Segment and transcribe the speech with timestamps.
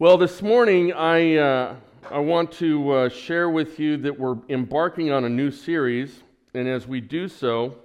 [0.00, 1.76] Well, this morning I, uh,
[2.10, 6.22] I want to uh, share with you that we're embarking on a new series,
[6.54, 7.76] and as we do so,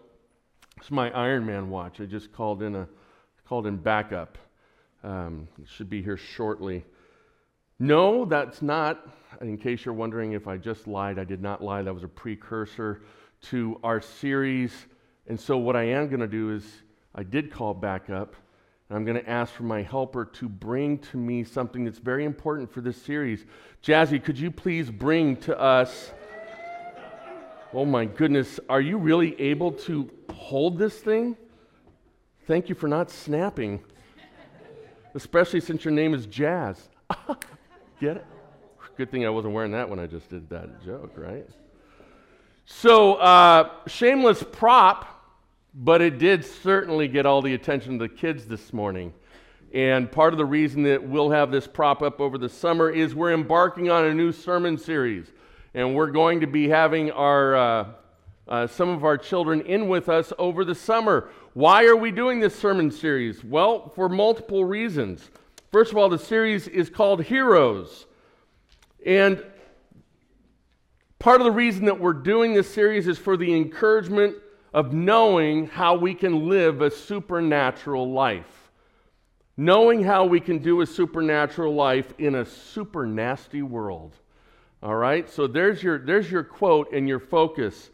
[0.77, 1.99] it's my Iron Man watch.
[1.99, 2.87] I just called in a
[3.43, 4.37] called in backup.
[5.03, 6.85] Um, it should be here shortly.
[7.79, 9.05] No, that's not.
[9.41, 11.81] In case you're wondering if I just lied, I did not lie.
[11.81, 13.01] That was a precursor
[13.49, 14.71] to our series.
[15.27, 16.63] And so, what I am going to do is,
[17.13, 18.37] I did call backup
[18.89, 22.23] and I'm going to ask for my helper to bring to me something that's very
[22.23, 23.45] important for this series.
[23.83, 26.11] Jazzy, could you please bring to us?
[27.73, 31.35] Oh my goodness, are you really able to hold this thing?
[32.45, 33.81] Thank you for not snapping,
[35.15, 36.89] especially since your name is Jazz.
[37.99, 38.25] Get it?
[38.97, 41.45] Good thing I wasn't wearing that when I just did that joke, right?
[42.65, 45.14] So, uh, shameless prop
[45.75, 49.13] but it did certainly get all the attention of the kids this morning.
[49.73, 53.13] And part of the reason that we'll have this prop up over the summer is
[53.13, 55.27] we're embarking on a new sermon series.
[55.73, 57.87] And we're going to be having our, uh,
[58.47, 61.29] uh, some of our children in with us over the summer.
[61.53, 63.43] Why are we doing this sermon series?
[63.43, 65.29] Well, for multiple reasons.
[65.73, 68.05] First of all, the series is called Heroes.
[69.05, 69.43] And
[71.19, 74.37] part of the reason that we're doing this series is for the encouragement
[74.75, 78.69] of knowing how we can live a supernatural life.
[79.55, 84.13] Knowing how we can do a supernatural life in a super nasty world.
[84.83, 85.29] All right?
[85.29, 87.89] So there's your, there's your quote and your focus.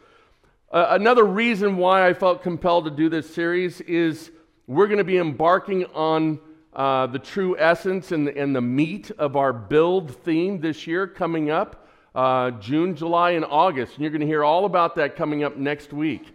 [0.71, 4.31] Uh, another reason why I felt compelled to do this series is
[4.65, 6.39] we're going to be embarking on
[6.73, 11.51] uh, the true essence and, and the meat of our build theme this year coming
[11.51, 13.93] up uh, June, July, and August.
[13.93, 16.33] And you're going to hear all about that coming up next week.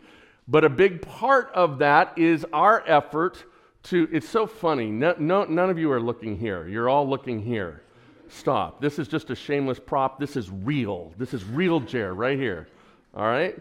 [0.49, 3.45] But a big part of that is our effort
[3.85, 4.91] to, it's so funny.
[4.91, 6.69] No, no, none of you are looking here.
[6.69, 7.83] You're all looking here.
[8.29, 8.81] Stop.
[8.81, 10.19] This is just a shameless prop.
[10.19, 11.13] This is real.
[11.17, 12.69] This is real Jer right here.
[13.15, 13.57] All right?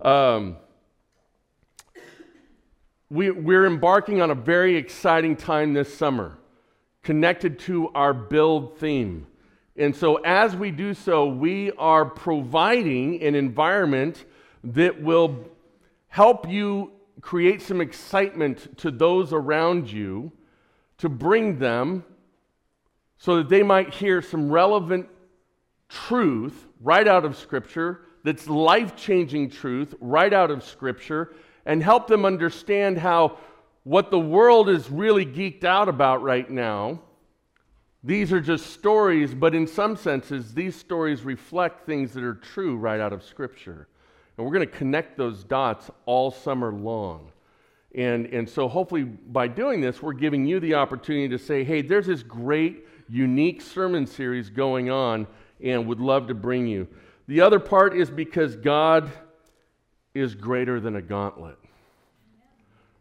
[0.00, 0.56] Um,
[3.10, 6.38] we, we're embarking on a very exciting time this summer
[7.02, 9.26] connected to our build theme.
[9.76, 14.24] And so, as we do so, we are providing an environment
[14.64, 15.44] that will
[16.16, 20.32] help you create some excitement to those around you
[20.96, 22.02] to bring them
[23.18, 25.06] so that they might hear some relevant
[25.90, 31.34] truth right out of Scripture that's life changing truth right out of Scripture
[31.66, 33.36] and help them understand how
[33.82, 36.98] what the world is really geeked out about right now.
[38.02, 42.78] These are just stories, but in some senses, these stories reflect things that are true
[42.78, 43.86] right out of Scripture.
[44.36, 47.30] And we're going to connect those dots all summer long.
[47.94, 51.80] And, and so, hopefully, by doing this, we're giving you the opportunity to say, hey,
[51.80, 55.26] there's this great, unique sermon series going on,
[55.62, 56.86] and would love to bring you.
[57.26, 59.10] The other part is because God
[60.14, 61.56] is greater than a gauntlet.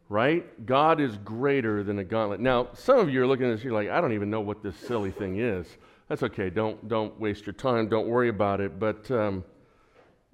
[0.08, 0.66] Right?
[0.66, 2.40] God is greater than a gauntlet.
[2.40, 4.64] Now, some of you are looking at this, you're like, I don't even know what
[4.64, 5.68] this silly thing is.
[6.08, 6.50] That's okay.
[6.50, 7.90] Don't, don't waste your time.
[7.90, 8.80] Don't worry about it.
[8.80, 9.44] But um,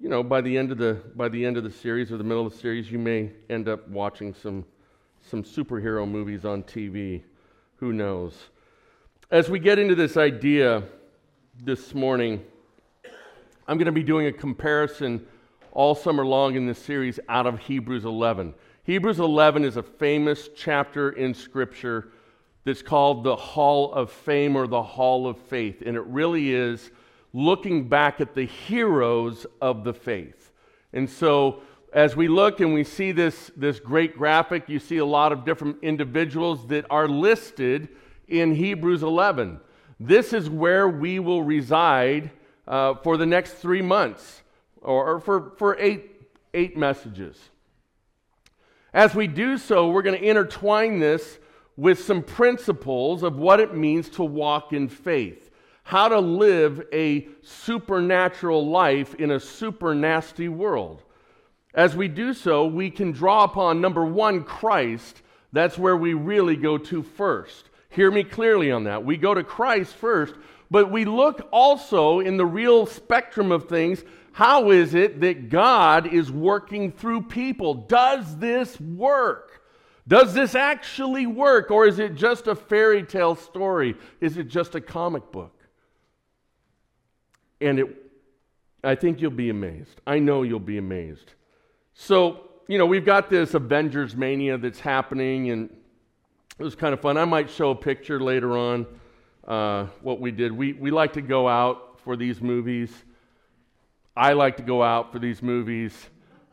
[0.02, 2.24] you know, by the end of the by the end of the series or the
[2.24, 4.64] middle of the series, you may end up watching some
[5.30, 7.22] some superhero movies on TV.
[7.76, 8.34] Who knows?
[9.30, 10.82] As we get into this idea
[11.62, 12.44] this morning,
[13.68, 15.24] I'm going to be doing a comparison
[15.70, 18.54] all summer long in this series out of Hebrews 11.
[18.82, 22.08] Hebrews 11 is a famous chapter in Scripture
[22.64, 26.90] that's called the Hall of Fame or the Hall of Faith, and it really is
[27.32, 30.50] looking back at the heroes of the faith.
[30.92, 31.62] And so,
[31.92, 35.44] as we look and we see this, this great graphic, you see a lot of
[35.44, 37.88] different individuals that are listed
[38.28, 39.60] in Hebrews 11.
[40.00, 42.30] This is where we will reside
[42.66, 44.42] uh, for the next three months,
[44.80, 46.22] or, or for, for eight,
[46.54, 47.38] eight messages.
[48.94, 51.38] As we do so, we're going to intertwine this
[51.76, 55.50] with some principles of what it means to walk in faith
[55.82, 61.02] how to live a supernatural life in a super nasty world.
[61.74, 65.22] As we do so, we can draw upon number one, Christ.
[65.52, 67.70] That's where we really go to first.
[67.90, 69.04] Hear me clearly on that.
[69.04, 70.34] We go to Christ first,
[70.70, 74.02] but we look also in the real spectrum of things.
[74.32, 77.74] How is it that God is working through people?
[77.74, 79.62] Does this work?
[80.08, 81.70] Does this actually work?
[81.70, 83.94] Or is it just a fairy tale story?
[84.20, 85.52] Is it just a comic book?
[87.62, 87.86] And it,
[88.84, 90.00] I think you'll be amazed.
[90.06, 91.32] I know you'll be amazed.
[91.94, 95.70] So, you know, we've got this Avengers mania that's happening, and
[96.58, 97.16] it was kind of fun.
[97.16, 98.86] I might show a picture later on
[99.46, 100.52] uh, what we did.
[100.52, 102.92] We, we like to go out for these movies.
[104.16, 105.94] I like to go out for these movies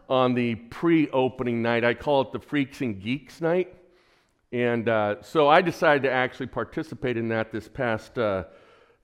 [0.08, 1.84] on the pre opening night.
[1.84, 3.74] I call it the Freaks and Geeks night.
[4.52, 8.46] And uh, so I decided to actually participate in that this past, uh,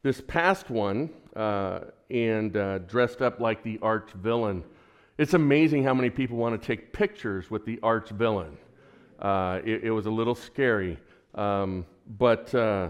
[0.02, 4.64] this past one uh, and uh, dressed up like the arch villain.
[5.18, 8.58] It's amazing how many people want to take pictures with the arch villain.
[9.20, 11.00] Uh, it, it, was a little scary.
[11.36, 11.86] Um,
[12.18, 12.90] but uh,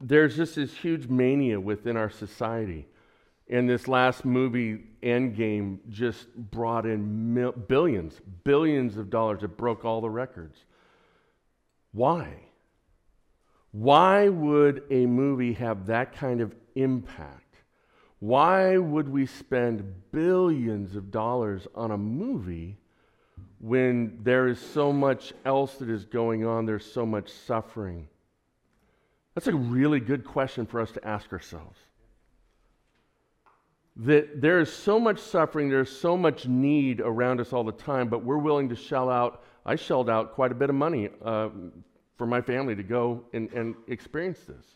[0.00, 2.86] there's just this huge mania within our society.
[3.50, 9.42] And this last movie, Endgame, just brought in mil- billions, billions of dollars.
[9.42, 10.64] It broke all the records.
[11.92, 12.47] Why?
[13.72, 17.56] Why would a movie have that kind of impact?
[18.20, 22.78] Why would we spend billions of dollars on a movie
[23.60, 26.66] when there is so much else that is going on?
[26.66, 28.08] There's so much suffering.
[29.34, 31.78] That's a really good question for us to ask ourselves.
[33.96, 38.08] That there is so much suffering, there's so much need around us all the time,
[38.08, 41.50] but we're willing to shell out I shelled out quite a bit of money uh,
[42.18, 44.66] for my family to go and, and experience this.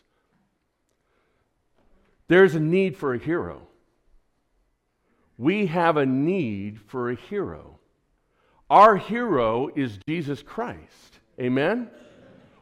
[2.27, 3.67] There's a need for a hero.
[5.37, 7.79] We have a need for a hero.
[8.69, 11.19] Our hero is Jesus Christ.
[11.39, 11.89] Amen?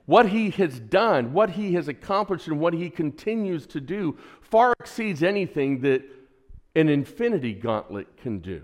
[0.08, 4.74] What he has done, what he has accomplished, and what he continues to do far
[4.80, 6.04] exceeds anything that
[6.76, 8.64] an infinity gauntlet can do.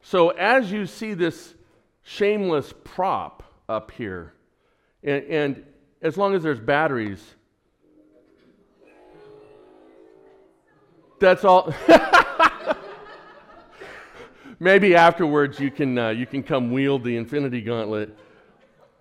[0.00, 1.54] So, as you see this
[2.02, 4.34] shameless prop up here.
[5.04, 5.64] And, and
[6.00, 7.22] as long as there's batteries,
[11.20, 11.72] that's all.
[14.58, 18.16] Maybe afterwards you can, uh, you can come wield the infinity gauntlet.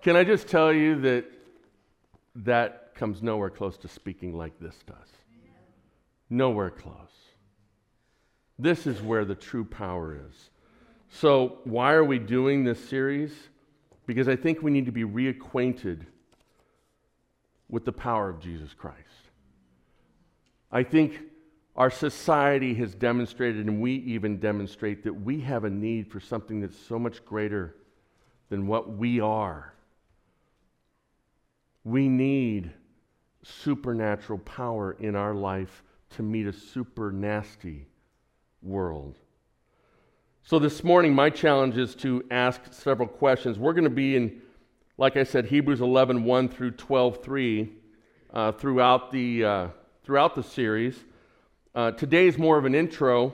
[0.01, 1.25] Can I just tell you that
[2.35, 4.97] that comes nowhere close to speaking like this does?
[6.29, 6.95] Nowhere close.
[8.59, 10.49] This is where the true power is.
[11.09, 13.31] So, why are we doing this series?
[14.05, 16.05] Because I think we need to be reacquainted
[17.69, 18.99] with the power of Jesus Christ.
[20.71, 21.21] I think
[21.75, 26.61] our society has demonstrated, and we even demonstrate, that we have a need for something
[26.61, 27.75] that's so much greater
[28.49, 29.73] than what we are.
[31.83, 32.71] We need
[33.43, 37.87] supernatural power in our life to meet a super nasty
[38.61, 39.17] world.
[40.45, 43.57] So this morning, my challenge is to ask several questions.
[43.57, 44.41] We're going to be in,
[44.97, 47.69] like I said, Hebrews 11, 1 through 12, 3,
[48.33, 49.67] uh, throughout, the, uh,
[50.03, 51.01] throughout the series.
[51.73, 53.33] Uh, today is more of an intro.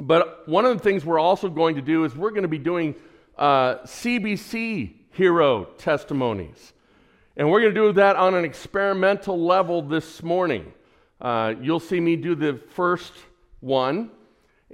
[0.00, 2.58] But one of the things we're also going to do is we're going to be
[2.58, 2.94] doing
[3.36, 6.72] CBC uh, hero testimonies.
[7.36, 10.72] And we're going to do that on an experimental level this morning.
[11.20, 13.12] Uh, you'll see me do the first
[13.58, 14.12] one.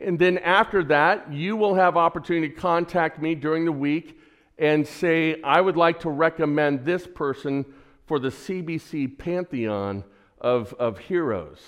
[0.01, 4.19] And then after that, you will have opportunity to contact me during the week
[4.59, 7.65] and say, I would like to recommend this person
[8.07, 10.05] for the CBC pantheon
[10.41, 11.61] of, of heroes.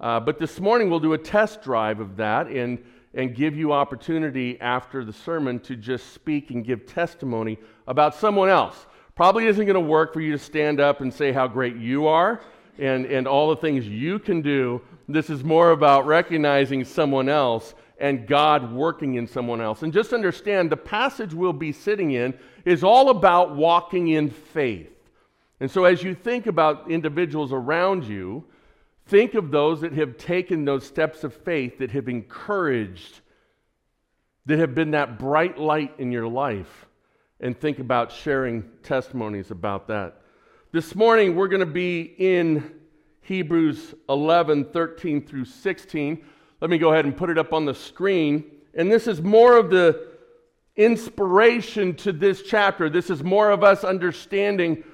[0.00, 2.84] Uh, but this morning, we'll do a test drive of that and,
[3.14, 8.48] and give you opportunity after the sermon to just speak and give testimony about someone
[8.48, 8.86] else.
[9.14, 12.06] Probably isn't going to work for you to stand up and say how great you
[12.06, 12.40] are
[12.78, 14.80] and, and all the things you can do.
[15.08, 19.82] This is more about recognizing someone else and God working in someone else.
[19.82, 24.90] And just understand the passage we'll be sitting in is all about walking in faith.
[25.60, 28.44] And so as you think about individuals around you,
[29.06, 33.20] think of those that have taken those steps of faith, that have encouraged,
[34.46, 36.86] that have been that bright light in your life,
[37.40, 40.17] and think about sharing testimonies about that.
[40.70, 42.74] This morning, we're going to be in
[43.22, 46.22] Hebrews 11 13 through 16.
[46.60, 48.44] Let me go ahead and put it up on the screen.
[48.74, 50.08] And this is more of the
[50.76, 52.90] inspiration to this chapter.
[52.90, 54.84] This is more of us understanding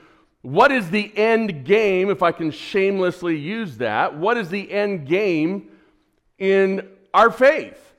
[0.43, 4.17] what is the end game, if I can shamelessly use that.
[4.17, 5.71] What is the end game
[6.39, 7.95] in our faith?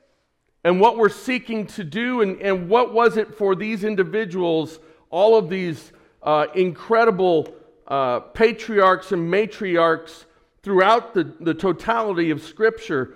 [0.63, 4.79] And what we're seeking to do, and, and what was it for these individuals,
[5.09, 5.91] all of these
[6.23, 7.53] uh, incredible
[7.87, 10.25] uh, patriarchs and matriarchs
[10.63, 13.15] throughout the, the totality of Scripture.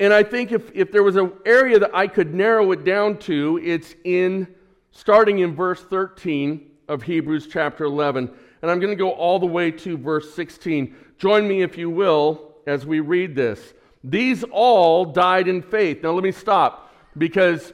[0.00, 3.18] And I think if, if there was an area that I could narrow it down
[3.20, 4.46] to, it's in
[4.92, 8.30] starting in verse 13 of Hebrews chapter 11.
[8.62, 10.94] And I'm going to go all the way to verse 16.
[11.18, 13.74] Join me, if you will, as we read this.
[14.04, 16.02] These all died in faith.
[16.02, 17.72] Now, let me stop because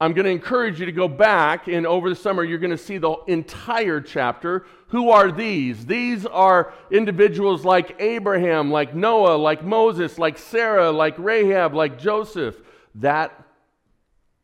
[0.00, 2.78] I'm going to encourage you to go back, and over the summer, you're going to
[2.78, 4.66] see the entire chapter.
[4.94, 5.86] Who are these?
[5.86, 12.54] These are individuals like Abraham, like Noah, like Moses, like Sarah, like Rahab, like Joseph.
[12.94, 13.44] That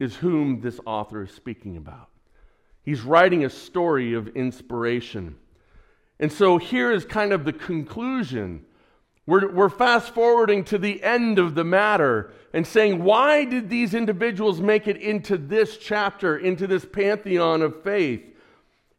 [0.01, 2.09] is whom this author is speaking about.
[2.83, 5.37] He's writing a story of inspiration.
[6.19, 8.65] And so here is kind of the conclusion.
[9.27, 13.95] We're, we're fast forwarding to the end of the matter and saying, why did these
[13.95, 18.25] individuals make it into this chapter, into this pantheon of faith?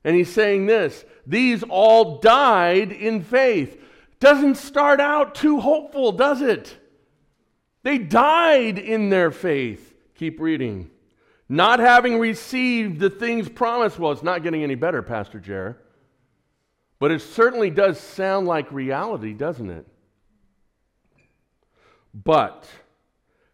[0.04, 3.80] And he's saying this these all died in faith.
[4.20, 6.78] Doesn't start out too hopeful, does it?
[7.84, 9.96] They died in their faith.
[10.16, 10.92] Keep reading.
[11.50, 14.00] Not having received the things promised.
[14.00, 15.78] Well, it's not getting any better, Pastor Jer.
[17.00, 19.88] But it certainly does sound like reality, doesn't it?
[22.14, 22.68] But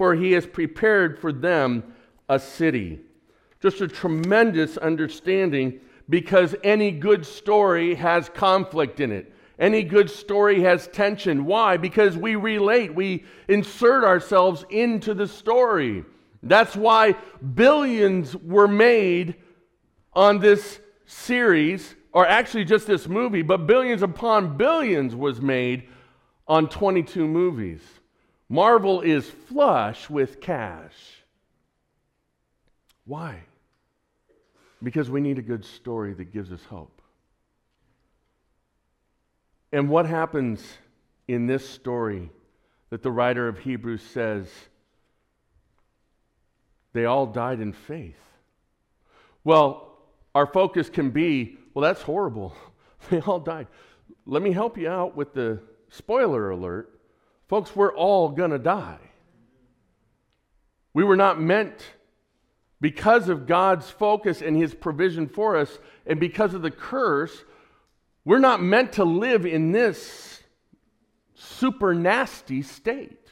[0.00, 1.92] for he has prepared for them
[2.26, 3.00] a city.
[3.60, 5.78] Just a tremendous understanding
[6.08, 9.30] because any good story has conflict in it.
[9.58, 11.44] Any good story has tension.
[11.44, 11.76] Why?
[11.76, 16.06] Because we relate, we insert ourselves into the story.
[16.42, 17.12] That's why
[17.52, 19.34] billions were made
[20.14, 25.88] on this series or actually just this movie, but billions upon billions was made
[26.48, 27.82] on 22 movies.
[28.52, 30.92] Marvel is flush with cash.
[33.04, 33.44] Why?
[34.82, 37.00] Because we need a good story that gives us hope.
[39.72, 40.60] And what happens
[41.28, 42.28] in this story
[42.90, 44.48] that the writer of Hebrews says
[46.92, 48.18] they all died in faith?
[49.44, 49.96] Well,
[50.34, 52.54] our focus can be well, that's horrible.
[53.08, 53.66] They all died.
[54.26, 56.99] Let me help you out with the spoiler alert.
[57.50, 59.00] Folks, we're all going to die.
[60.94, 61.84] We were not meant,
[62.80, 65.76] because of God's focus and His provision for us,
[66.06, 67.36] and because of the curse,
[68.24, 70.40] we're not meant to live in this
[71.34, 73.26] super nasty state.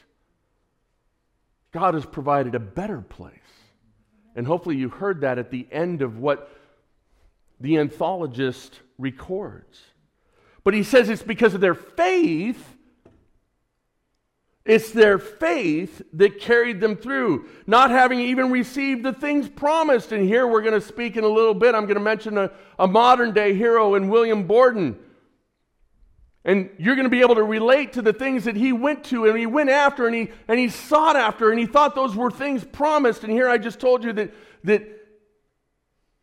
[1.71, 3.35] God has provided a better place.
[4.35, 6.51] And hopefully, you heard that at the end of what
[7.61, 9.79] the anthologist records.
[10.65, 12.75] But he says it's because of their faith.
[14.65, 20.11] It's their faith that carried them through, not having even received the things promised.
[20.11, 21.75] And here we're going to speak in a little bit.
[21.75, 24.99] I'm going to mention a, a modern day hero in William Borden.
[26.45, 29.25] And you're going to be able to relate to the things that he went to
[29.25, 32.31] and he went after and he, and he sought after and he thought those were
[32.31, 33.23] things promised.
[33.23, 34.98] And here I just told you that, that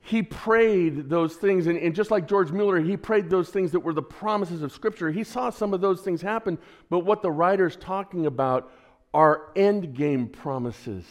[0.06, 3.80] he prayed those things, and, and, just like George Mueller, he prayed those things that
[3.80, 5.10] were the promises of Scripture.
[5.10, 6.58] He saw some of those things happen,
[6.88, 8.72] but what the writer's talking about
[9.12, 11.04] are end game promises.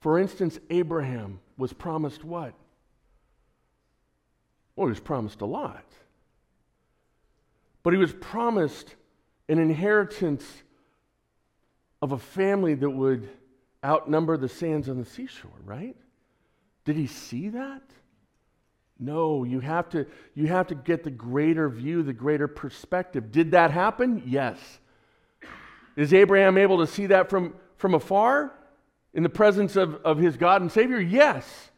[0.00, 2.52] For instance, Abraham was promised what?
[4.74, 5.86] Well, he was promised a lot.
[7.82, 8.94] But he was promised
[9.48, 10.44] an inheritance
[12.02, 13.26] of a family that would
[13.82, 15.96] outnumber the sands on the seashore, right?
[16.86, 17.82] Did he see that?
[18.98, 23.30] No, you have to you have to get the greater view, the greater perspective.
[23.30, 24.22] Did that happen?
[24.24, 24.58] Yes.
[25.96, 28.52] Is Abraham able to see that from, from afar
[29.12, 31.00] in the presence of, of his God and Savior?
[31.00, 31.70] Yes.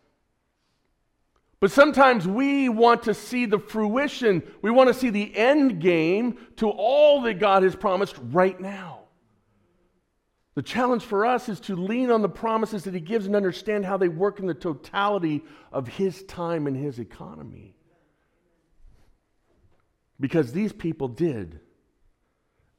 [1.61, 6.38] But sometimes we want to see the fruition, we want to see the end game
[6.57, 8.98] to all that God has promised right now.
[10.59, 13.87] The challenge for us is to lean on the promises that he gives and understand
[13.87, 17.77] how they work in the totality of his time and his economy.
[20.19, 21.61] Because these people did.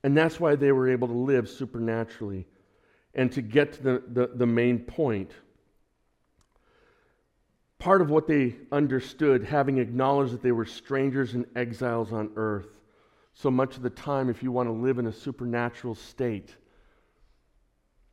[0.03, 2.47] And that's why they were able to live supernaturally.
[3.15, 5.31] And to get to the, the, the main point,
[7.77, 12.67] part of what they understood, having acknowledged that they were strangers and exiles on earth,
[13.33, 16.57] so much of the time, if you want to live in a supernatural state,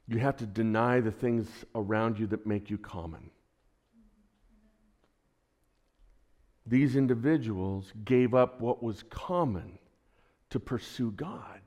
[0.08, 3.30] you have to deny the things around you that make you common.
[6.66, 9.78] These individuals gave up what was common
[10.50, 11.60] to pursue God.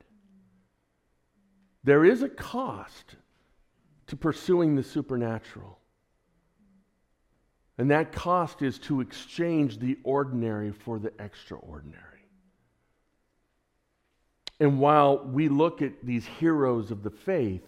[1.84, 3.16] There is a cost
[4.08, 5.80] to pursuing the supernatural.
[7.78, 12.04] And that cost is to exchange the ordinary for the extraordinary.
[14.60, 17.64] And while we look at these heroes of the faith,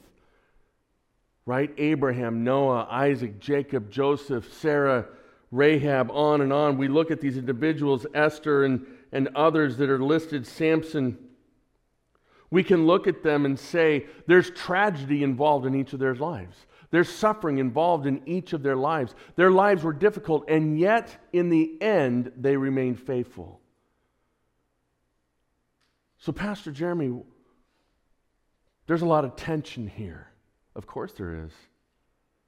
[1.46, 1.74] right?
[1.78, 5.08] Abraham, Noah, Isaac, Jacob, Joseph, Sarah,
[5.52, 6.78] Rahab, on and on.
[6.78, 11.18] We look at these individuals, Esther and, and others that are listed, Samson.
[12.50, 16.56] We can look at them and say there's tragedy involved in each of their lives.
[16.92, 19.16] There's suffering involved in each of their lives.
[19.38, 23.62] Their lives were difficult, and yet, in the end, they remained faithful.
[26.18, 27.24] So, Pastor Jeremy,
[28.88, 30.31] there's a lot of tension here.
[30.76, 31.52] Of course, there is.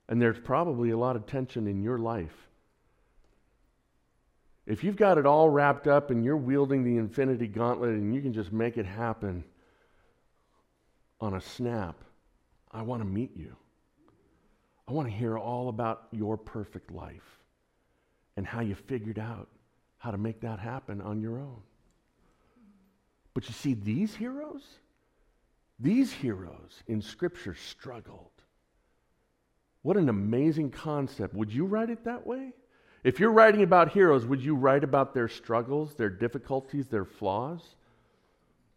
[0.10, 2.36] And there's probably a lot of tension in your life.
[4.66, 8.22] If you've got it all wrapped up and you're wielding the infinity gauntlet and you
[8.22, 9.44] can just make it happen
[11.20, 11.96] on a snap,
[12.72, 13.56] I want to meet you.
[14.88, 17.40] I want to hear all about your perfect life
[18.36, 19.48] and how you figured out
[19.98, 21.62] how to make that happen on your own.
[23.34, 24.64] But you see, these heroes,
[25.84, 28.32] these heroes in Scripture struggled.
[29.82, 31.36] What an amazing concept.
[31.36, 32.54] Would you write it that way?
[33.04, 37.76] If you're writing about heroes, would you write about their struggles, their difficulties, their flaws?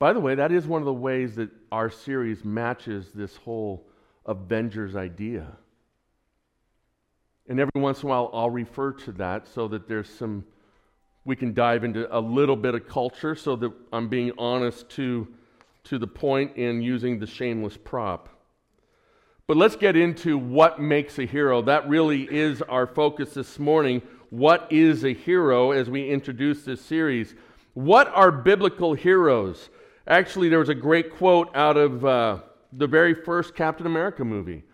[0.00, 3.86] By the way, that is one of the ways that our series matches this whole
[4.26, 5.46] Avengers idea.
[7.48, 10.44] And every once in a while, I'll refer to that so that there's some,
[11.24, 15.28] we can dive into a little bit of culture so that I'm being honest to,
[15.88, 18.28] to the point in using the shameless prop.
[19.46, 21.62] But let's get into what makes a hero.
[21.62, 24.02] That really is our focus this morning.
[24.30, 27.34] What is a hero as we introduce this series?
[27.74, 29.70] What are biblical heroes?
[30.08, 32.38] Actually, there was a great quote out of uh,
[32.72, 34.64] the very first Captain America movie.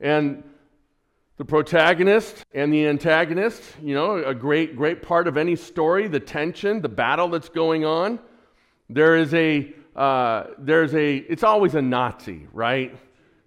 [0.00, 0.42] And
[1.38, 6.20] the protagonist and the antagonist, you know, a great, great part of any story, the
[6.20, 8.18] tension, the battle that's going on.
[8.90, 12.96] There is a, uh, there's a, it's always a Nazi, right?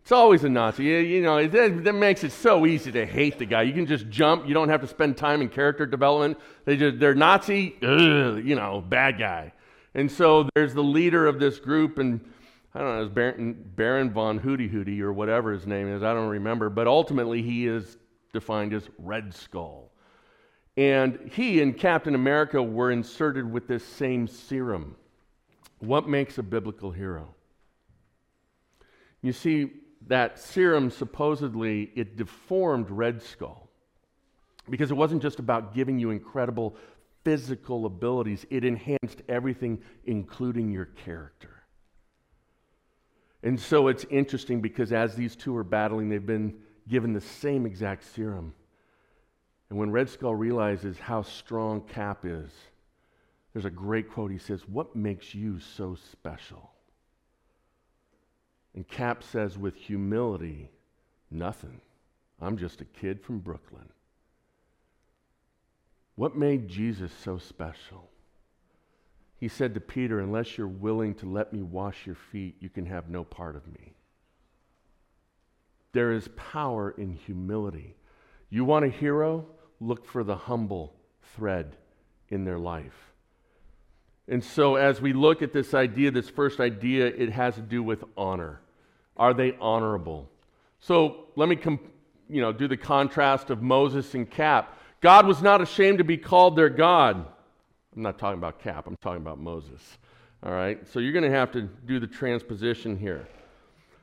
[0.02, 0.84] It's always a Nazi.
[0.84, 3.62] You, you know, that, that makes it so easy to hate the guy.
[3.62, 4.48] You can just jump.
[4.48, 6.38] You don't have to spend time in character development.
[6.66, 9.54] They just, they're Nazi, ugh, you know, bad guy.
[9.96, 12.20] And so there's the leader of this group, and
[12.76, 16.04] I don't know, it's Baron, Baron von Hooty Hooty or whatever his name is.
[16.04, 16.70] I don't remember.
[16.70, 17.98] But ultimately, he is
[18.34, 19.92] defined as Red Skull.
[20.76, 24.96] And he and Captain America were inserted with this same serum.
[25.84, 27.36] What makes a biblical hero?
[29.22, 29.70] You see,
[30.08, 33.70] that serum supposedly it deformed Red Skull
[34.70, 36.78] because it wasn't just about giving you incredible
[37.26, 41.64] physical abilities, it enhanced everything, including your character.
[43.44, 46.56] And so it's interesting because as these two are battling, they've been
[46.88, 48.54] given the same exact serum.
[49.70, 52.52] And when Red Skull realizes how strong Cap is,
[53.54, 54.32] there's a great quote.
[54.32, 56.72] He says, What makes you so special?
[58.76, 60.70] And Cap says, with humility,
[61.30, 61.82] Nothing.
[62.40, 63.90] I'm just a kid from Brooklyn.
[66.16, 68.10] What made Jesus so special?
[69.40, 72.86] He said to Peter, Unless you're willing to let me wash your feet, you can
[72.86, 73.94] have no part of me.
[75.94, 77.96] There is power in humility.
[78.50, 79.46] You want a hero?
[79.80, 80.96] Look for the humble
[81.36, 81.78] thread
[82.30, 83.13] in their life.
[84.28, 87.84] And so, as we look at this idea, this first idea, it has to do
[87.84, 88.62] with honor.
[89.18, 90.30] Are they honorable?
[90.80, 91.80] So, let me com-
[92.30, 94.78] you know, do the contrast of Moses and Cap.
[95.02, 97.26] God was not ashamed to be called their God.
[97.96, 99.82] I'm not talking about Cap, I'm talking about Moses.
[100.42, 100.80] All right?
[100.88, 103.28] So you're going to have to do the transposition here.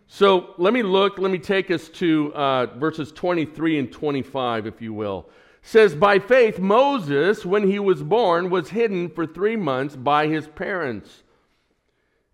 [0.06, 4.82] So let me look, let me take us to uh, verses 23 and 25, if
[4.82, 5.26] you will.
[5.62, 10.48] Says, By faith, Moses, when he was born, was hidden for three months by his
[10.48, 11.22] parents.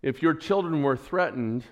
[0.01, 1.63] If your children were threatened,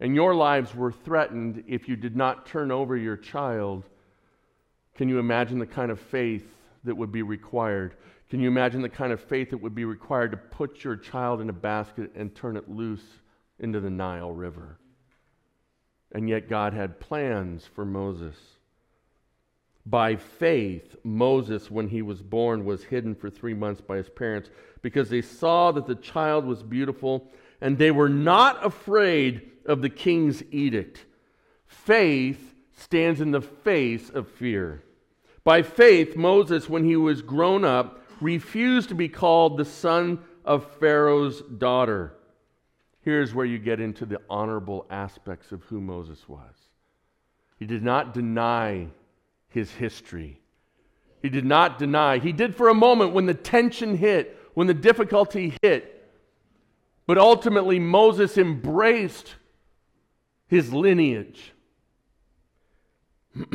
[0.00, 3.84] and your lives were threatened if you did not turn over your child,
[4.94, 6.46] can you imagine the kind of faith
[6.84, 7.94] that would be required?
[8.28, 11.40] Can you imagine the kind of faith that would be required to put your child
[11.40, 13.04] in a basket and turn it loose
[13.58, 14.78] into the Nile River?
[16.12, 18.36] And yet, God had plans for Moses.
[19.86, 24.50] By faith, Moses, when he was born, was hidden for three months by his parents
[24.80, 29.90] because they saw that the child was beautiful and they were not afraid of the
[29.90, 31.04] king's edict.
[31.66, 34.82] Faith stands in the face of fear.
[35.44, 40.70] By faith, Moses, when he was grown up, refused to be called the son of
[40.78, 42.14] Pharaoh's daughter.
[43.02, 46.54] Here's where you get into the honorable aspects of who Moses was.
[47.58, 48.88] He did not deny
[49.54, 50.40] his history,
[51.22, 52.18] He did not deny.
[52.18, 56.10] He did for a moment when the tension hit, when the difficulty hit.
[57.06, 59.36] But ultimately, Moses embraced
[60.48, 61.52] his lineage.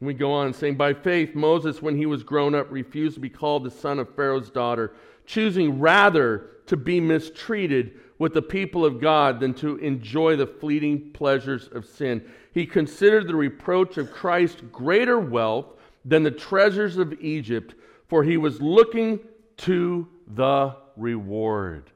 [0.00, 3.28] we go on saying, By faith, Moses, when he was grown up, refused to be
[3.28, 4.94] called the son of Pharaoh's daughter,
[5.26, 11.10] choosing rather to be mistreated with the people of God than to enjoy the fleeting
[11.12, 12.24] pleasures of sin.
[12.52, 15.66] He considered the reproach of Christ greater wealth
[16.04, 17.74] than the treasures of Egypt,
[18.08, 19.20] for he was looking
[19.58, 21.90] to the reward.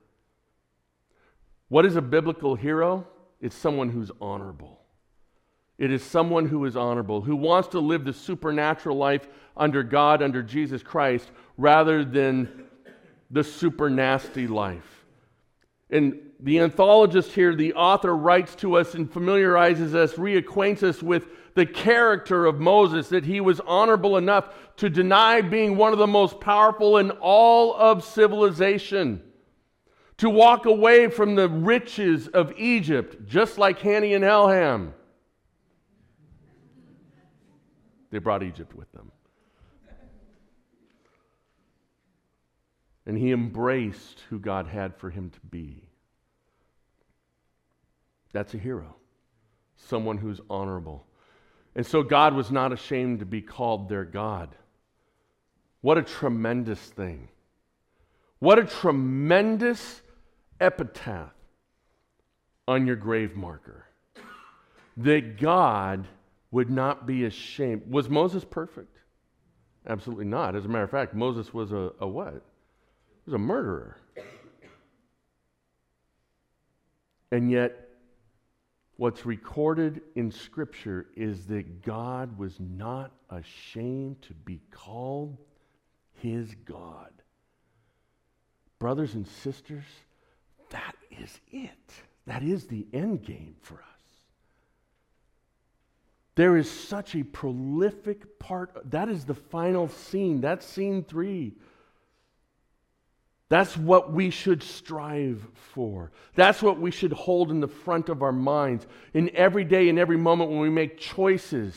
[1.68, 3.06] What is a biblical hero?
[3.40, 4.80] It's someone who's honorable.
[5.78, 10.20] It is someone who is honorable, who wants to live the supernatural life under God,
[10.20, 12.64] under Jesus Christ, rather than
[13.30, 14.99] the super nasty life.
[15.90, 21.26] And the anthologist here, the author, writes to us and familiarizes us, reacquaints us with
[21.55, 26.07] the character of Moses, that he was honorable enough to deny being one of the
[26.07, 29.20] most powerful in all of civilization,
[30.18, 34.92] to walk away from the riches of Egypt, just like Hanny and Elham.
[38.11, 39.11] They brought Egypt with them.
[43.06, 45.88] And he embraced who God had for him to be.
[48.32, 48.96] That's a hero,
[49.76, 51.06] someone who's honorable.
[51.74, 54.54] And so God was not ashamed to be called their God.
[55.80, 57.28] What a tremendous thing.
[58.38, 60.02] What a tremendous
[60.60, 61.32] epitaph
[62.68, 63.86] on your grave marker.
[64.96, 66.06] That God
[66.50, 67.90] would not be ashamed.
[67.90, 68.96] Was Moses perfect?
[69.86, 70.54] Absolutely not.
[70.54, 72.42] As a matter of fact, Moses was a, a what?
[73.30, 73.96] Was a murderer.
[77.30, 77.90] And yet,
[78.96, 85.38] what's recorded in Scripture is that God was not ashamed to be called
[86.14, 87.12] his God.
[88.80, 89.84] Brothers and sisters,
[90.70, 91.70] that is it.
[92.26, 94.02] That is the end game for us.
[96.34, 98.90] There is such a prolific part.
[98.90, 100.40] That is the final scene.
[100.40, 101.54] That's scene three.
[103.50, 106.12] That's what we should strive for.
[106.36, 109.98] That's what we should hold in the front of our minds in every day, in
[109.98, 111.76] every moment when we make choices.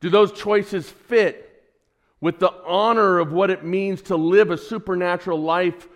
[0.00, 1.62] Do those choices fit
[2.20, 5.86] with the honor of what it means to live a supernatural life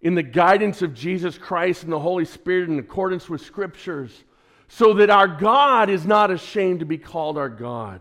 [0.00, 4.24] in the guidance of Jesus Christ and the Holy Spirit in accordance with Scriptures?
[4.68, 8.00] So that our God is not ashamed to be called our God.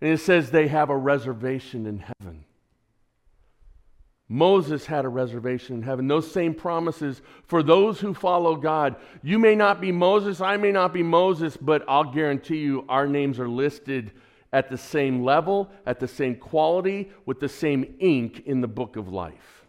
[0.00, 2.44] And it says they have a reservation in heaven.
[4.28, 6.08] Moses had a reservation in heaven.
[6.08, 8.96] Those same promises for those who follow God.
[9.22, 13.06] You may not be Moses, I may not be Moses, but I'll guarantee you our
[13.06, 14.12] names are listed
[14.52, 18.96] at the same level, at the same quality, with the same ink in the book
[18.96, 19.66] of life.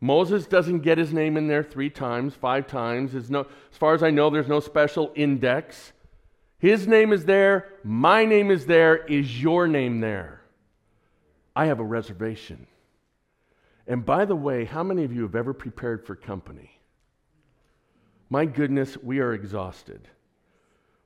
[0.00, 3.30] Moses doesn't get his name in there three times, five times.
[3.30, 5.92] No, as far as I know, there's no special index.
[6.58, 10.42] His name is there, my name is there, is your name there?
[11.54, 12.66] I have a reservation.
[13.86, 16.80] And by the way, how many of you have ever prepared for company?
[18.28, 20.08] My goodness, we are exhausted.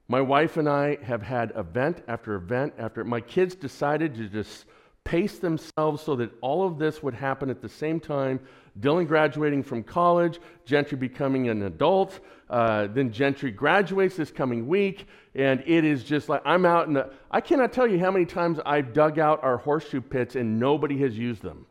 [0.09, 4.67] My wife and I have had event after event after my kids decided to just
[5.05, 8.41] pace themselves so that all of this would happen at the same time.
[8.81, 15.07] Dylan graduating from college, Gentry becoming an adult, uh, then Gentry graduates this coming week,
[15.35, 17.11] and it is just like I'm out in the.
[17.31, 20.99] I cannot tell you how many times I've dug out our horseshoe pits and nobody
[20.99, 21.67] has used them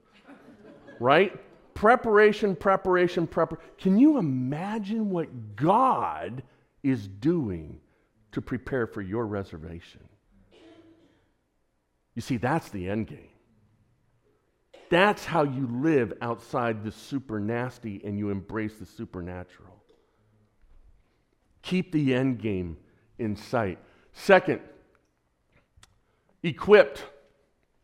[1.00, 1.40] right?
[1.74, 3.66] Preparation, preparation, preparation.
[3.78, 6.44] Can you imagine what God
[6.84, 7.80] is doing
[8.32, 10.02] to prepare for your reservation?
[12.16, 13.30] You see, that's the end game.
[14.90, 19.74] That's how you live outside the super nasty and you embrace the supernatural.
[21.64, 22.78] Keep the end game
[23.18, 23.80] in sight.
[24.12, 24.60] Second,
[26.44, 27.04] equipped.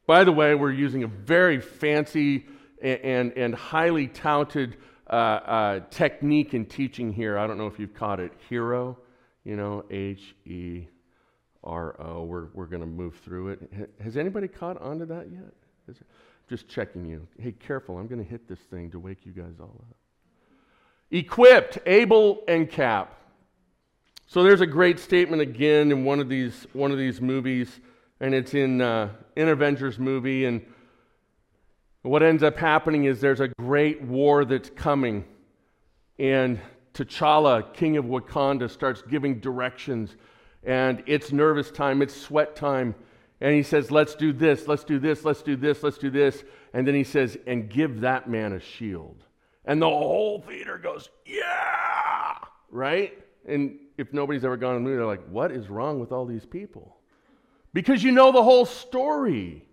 [0.05, 2.45] By the way, we're using a very fancy
[2.81, 4.77] and, and, highly touted
[5.09, 7.37] uh, uh, technique in teaching here.
[7.37, 8.31] I don't know if you've caught it.
[8.49, 8.97] Hero,
[9.43, 10.87] you know, H E
[11.63, 12.23] R O.
[12.23, 13.91] We're, we're going to move through it.
[14.03, 15.97] Has anybody caught onto that yet?
[16.49, 17.27] Just checking you.
[17.39, 17.97] Hey, careful.
[17.97, 19.95] I'm going to hit this thing to wake you guys all up.
[21.11, 23.15] Equipped, able, and Cap.
[24.25, 27.79] So there's a great statement again in one of these, one of these movies,
[28.19, 30.45] and it's in, uh, in Avengers movie.
[30.45, 30.63] And
[32.01, 35.25] what ends up happening is there's a great war that's coming,
[36.17, 36.59] and
[36.93, 40.15] T'Challa, king of Wakanda, starts giving directions,
[40.63, 42.95] and it's nervous time, it's sweat time,
[43.41, 46.43] And he says, Let's do this, let's do this, let's do this, let's do this.
[46.73, 49.23] And then he says, And give that man a shield.
[49.65, 52.37] And the whole theater goes, Yeah!
[52.69, 53.17] Right?
[53.45, 56.25] And if nobody's ever gone to the movie, they're like, What is wrong with all
[56.25, 56.97] these people?
[57.73, 59.68] Because you know the whole story.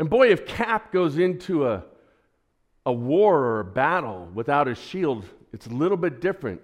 [0.00, 1.84] And boy, if Cap goes into a,
[2.86, 6.62] a war or a battle without a shield, it's a little bit different.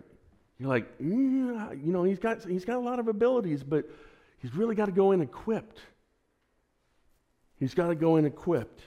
[0.58, 3.84] You're like, yeah, you know, he's got, he's got a lot of abilities, but
[4.38, 5.80] he's really got to go in equipped.
[7.60, 8.80] He's got to go in equipped.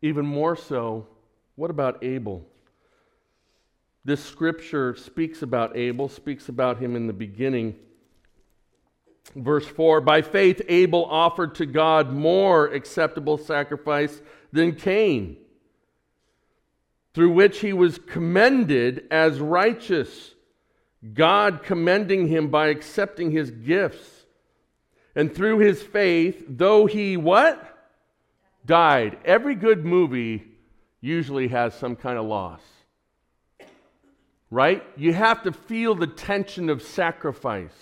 [0.00, 1.06] Even more so,
[1.56, 2.42] what about Abel?
[4.02, 7.74] This scripture speaks about Abel, speaks about him in the beginning.
[9.34, 14.20] Verse 4 By faith, Abel offered to God more acceptable sacrifice
[14.52, 15.36] than Cain,
[17.14, 20.34] through which he was commended as righteous,
[21.14, 24.08] God commending him by accepting his gifts.
[25.14, 27.68] And through his faith, though he what?
[28.64, 29.18] Died.
[29.24, 30.44] Every good movie
[31.02, 32.62] usually has some kind of loss.
[34.50, 34.82] Right?
[34.96, 37.74] You have to feel the tension of sacrifice.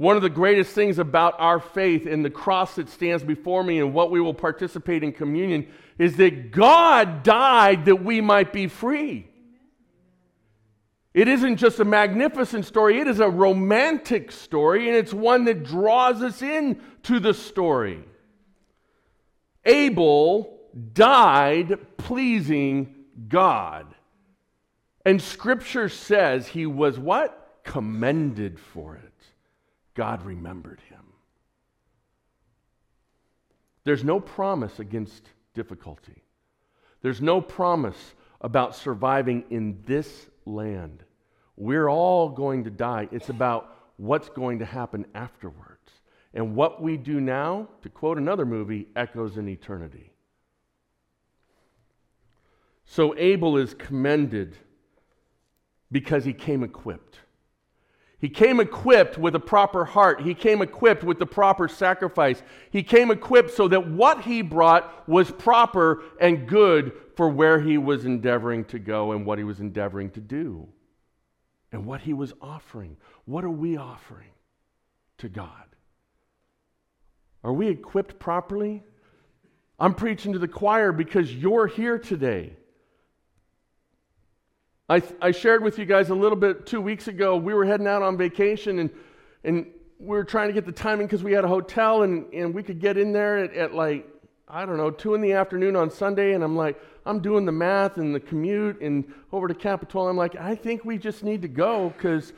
[0.00, 3.80] One of the greatest things about our faith and the cross that stands before me
[3.80, 8.66] and what we will participate in communion is that God died that we might be
[8.66, 9.28] free.
[11.12, 15.64] It isn't just a magnificent story, it is a romantic story, and it's one that
[15.64, 18.02] draws us in to the story.
[19.66, 20.60] Abel
[20.94, 22.94] died pleasing
[23.28, 23.94] God.
[25.04, 27.60] And scripture says he was what?
[27.64, 29.10] Commended for it.
[30.00, 31.02] God remembered him.
[33.84, 36.24] There's no promise against difficulty.
[37.02, 41.04] There's no promise about surviving in this land.
[41.58, 43.10] We're all going to die.
[43.12, 45.90] It's about what's going to happen afterwards.
[46.32, 50.14] And what we do now, to quote another movie, echoes in eternity.
[52.86, 54.56] So Abel is commended
[55.92, 57.18] because he came equipped.
[58.20, 60.20] He came equipped with a proper heart.
[60.20, 62.42] He came equipped with the proper sacrifice.
[62.70, 67.78] He came equipped so that what he brought was proper and good for where he
[67.78, 70.68] was endeavoring to go and what he was endeavoring to do
[71.72, 72.98] and what he was offering.
[73.24, 74.32] What are we offering
[75.18, 75.64] to God?
[77.42, 78.82] Are we equipped properly?
[79.78, 82.54] I'm preaching to the choir because you're here today.
[84.90, 87.36] I, I shared with you guys a little bit two weeks ago.
[87.36, 88.90] We were heading out on vacation and,
[89.44, 89.66] and
[90.00, 92.64] we were trying to get the timing because we had a hotel and, and we
[92.64, 94.08] could get in there at, at like,
[94.48, 96.32] I don't know, two in the afternoon on Sunday.
[96.32, 100.10] And I'm like, I'm doing the math and the commute and over to Capitola.
[100.10, 102.32] I'm like, I think we just need to go because,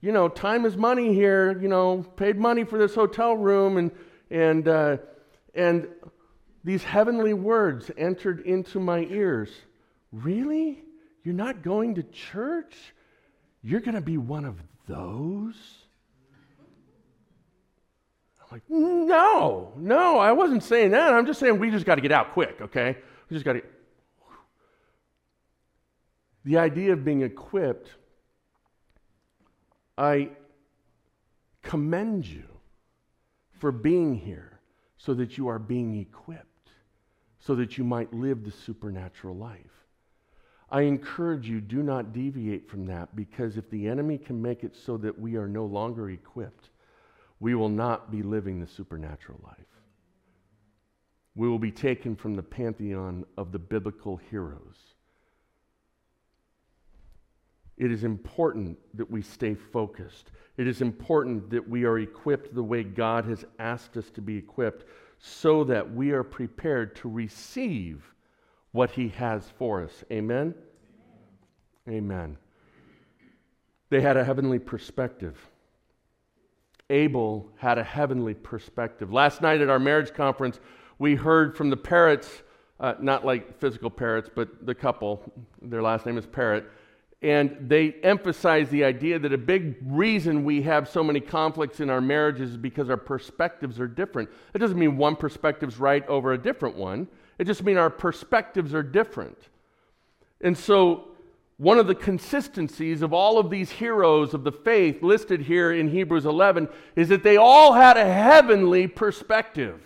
[0.00, 1.60] you know, time is money here.
[1.60, 3.90] You know, paid money for this hotel room and
[4.30, 4.96] and uh,
[5.54, 5.86] and
[6.64, 9.50] these heavenly words entered into my ears.
[10.10, 10.84] Really?
[11.28, 12.74] You're not going to church?
[13.62, 15.56] You're going to be one of those?
[18.40, 21.12] I'm like, no, no, I wasn't saying that.
[21.12, 22.96] I'm just saying we just got to get out quick, okay?
[23.28, 23.62] We just got to.
[26.46, 27.90] The idea of being equipped,
[29.98, 30.30] I
[31.60, 32.48] commend you
[33.50, 34.60] for being here
[34.96, 36.70] so that you are being equipped,
[37.38, 39.78] so that you might live the supernatural life.
[40.70, 44.76] I encourage you, do not deviate from that because if the enemy can make it
[44.76, 46.70] so that we are no longer equipped,
[47.40, 49.56] we will not be living the supernatural life.
[51.34, 54.76] We will be taken from the pantheon of the biblical heroes.
[57.78, 60.32] It is important that we stay focused.
[60.56, 64.36] It is important that we are equipped the way God has asked us to be
[64.36, 64.84] equipped
[65.20, 68.12] so that we are prepared to receive
[68.72, 70.04] what he has for us.
[70.10, 70.54] Amen?
[71.88, 72.36] Amen.
[73.90, 75.36] They had a heavenly perspective.
[76.90, 79.12] Abel had a heavenly perspective.
[79.12, 80.60] Last night at our marriage conference,
[80.98, 82.42] we heard from the parrots,
[82.80, 86.64] uh, not like physical parrots, but the couple, their last name is Parrott,
[87.20, 91.90] and they emphasized the idea that a big reason we have so many conflicts in
[91.90, 94.28] our marriages is because our perspectives are different.
[94.54, 97.08] It doesn't mean one perspective's right over a different one.
[97.38, 99.38] It just means our perspectives are different.
[100.40, 101.08] And so,
[101.56, 105.88] one of the consistencies of all of these heroes of the faith listed here in
[105.88, 109.80] Hebrews 11 is that they all had a heavenly perspective.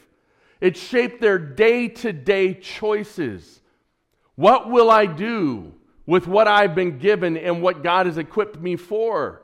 [0.61, 3.61] It shaped their day to day choices.
[4.35, 5.73] What will I do
[6.05, 9.43] with what I've been given and what God has equipped me for?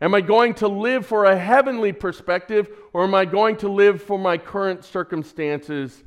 [0.00, 4.02] Am I going to live for a heavenly perspective or am I going to live
[4.02, 6.02] for my current circumstances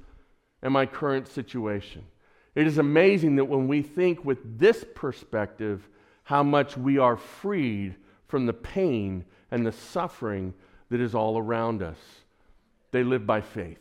[0.61, 2.03] and my current situation?
[2.55, 5.87] It is amazing that when we think with this perspective,
[6.23, 7.95] how much we are freed
[8.27, 10.53] from the pain and the suffering
[10.89, 11.97] that is all around us.
[12.91, 13.79] They live by faith.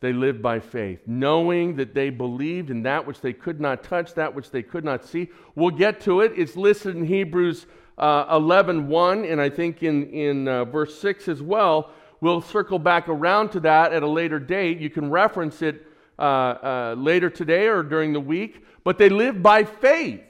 [0.00, 4.14] They live by faith, knowing that they believed in that which they could not touch,
[4.14, 5.30] that which they could not see.
[5.54, 6.32] We'll get to it.
[6.36, 7.66] It's listed in Hebrews
[7.96, 11.90] uh, 11 1, and I think in, in uh, verse 6 as well.
[12.26, 14.80] We'll circle back around to that at a later date.
[14.80, 15.86] You can reference it
[16.18, 20.24] uh, uh, later today or during the week, but they live by faith.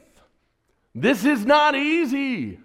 [0.94, 2.60] This is not easy.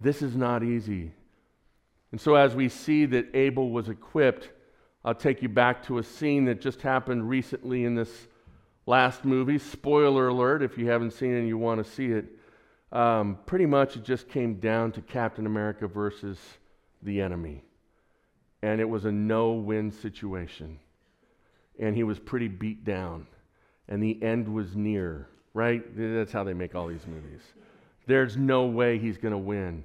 [0.00, 1.12] This is not easy.
[2.10, 4.48] And so, as we see that Abel was equipped,
[5.04, 8.28] I'll take you back to a scene that just happened recently in this
[8.86, 9.58] last movie.
[9.58, 12.24] Spoiler alert if you haven't seen it and you want to see it.
[12.92, 16.38] Um, pretty much it just came down to Captain America versus
[17.02, 17.64] the enemy.
[18.62, 20.78] And it was a no win situation.
[21.78, 23.26] And he was pretty beat down.
[23.88, 25.82] And the end was near, right?
[25.96, 27.40] That's how they make all these movies.
[28.06, 29.84] There's no way he's going to win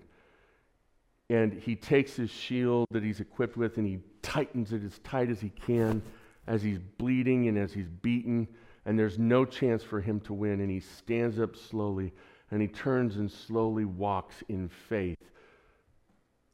[1.29, 5.29] and he takes his shield that he's equipped with and he tightens it as tight
[5.29, 6.01] as he can
[6.47, 8.47] as he's bleeding and as he's beaten,
[8.85, 10.59] and there's no chance for him to win.
[10.59, 12.11] And he stands up slowly
[12.51, 15.17] and he turns and slowly walks in faith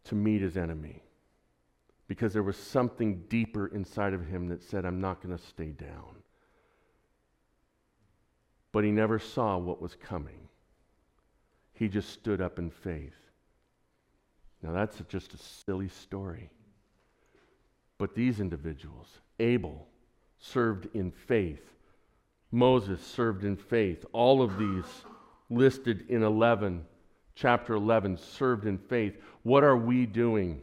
[0.09, 1.01] to meet his enemy
[2.07, 5.69] because there was something deeper inside of him that said, I'm not going to stay
[5.69, 6.15] down.
[8.71, 10.49] But he never saw what was coming.
[11.73, 13.13] He just stood up in faith.
[14.61, 16.49] Now, that's just a silly story.
[17.99, 19.07] But these individuals,
[19.39, 19.87] Abel
[20.39, 21.63] served in faith,
[22.51, 24.03] Moses served in faith.
[24.11, 24.85] All of these
[25.51, 26.85] listed in 11,
[27.39, 29.17] chapter 11, served in faith.
[29.43, 30.61] What are we doing?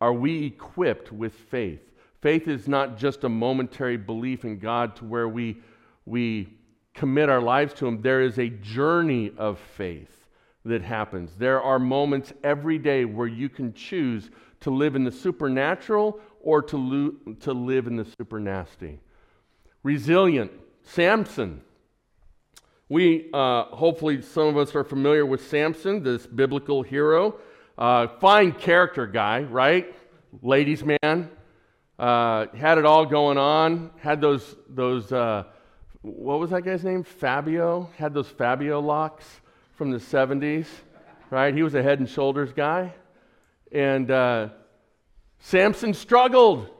[0.00, 1.80] Are we equipped with faith?
[2.20, 5.58] Faith is not just a momentary belief in God to where we,
[6.04, 6.48] we
[6.92, 8.02] commit our lives to Him.
[8.02, 10.26] There is a journey of faith
[10.64, 11.30] that happens.
[11.38, 16.62] There are moments every day where you can choose to live in the supernatural or
[16.62, 18.98] to, lo- to live in the super nasty.
[19.84, 20.50] Resilient,
[20.82, 21.60] Samson.
[22.88, 27.34] We, uh, hopefully, some of us are familiar with Samson, this biblical hero.
[27.76, 29.92] Uh, fine character guy, right?
[30.40, 31.30] Ladies' man.
[31.98, 33.90] Uh, had it all going on.
[33.98, 35.44] Had those, those uh,
[36.02, 37.02] what was that guy's name?
[37.02, 37.90] Fabio.
[37.96, 39.24] Had those Fabio locks
[39.74, 40.66] from the 70s,
[41.30, 41.52] right?
[41.52, 42.94] He was a head and shoulders guy.
[43.72, 44.50] And uh,
[45.40, 46.70] Samson struggled.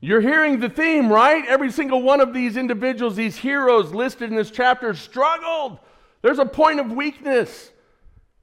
[0.00, 1.44] You're hearing the theme, right?
[1.46, 5.78] Every single one of these individuals, these heroes listed in this chapter, struggled.
[6.22, 7.70] There's a point of weakness.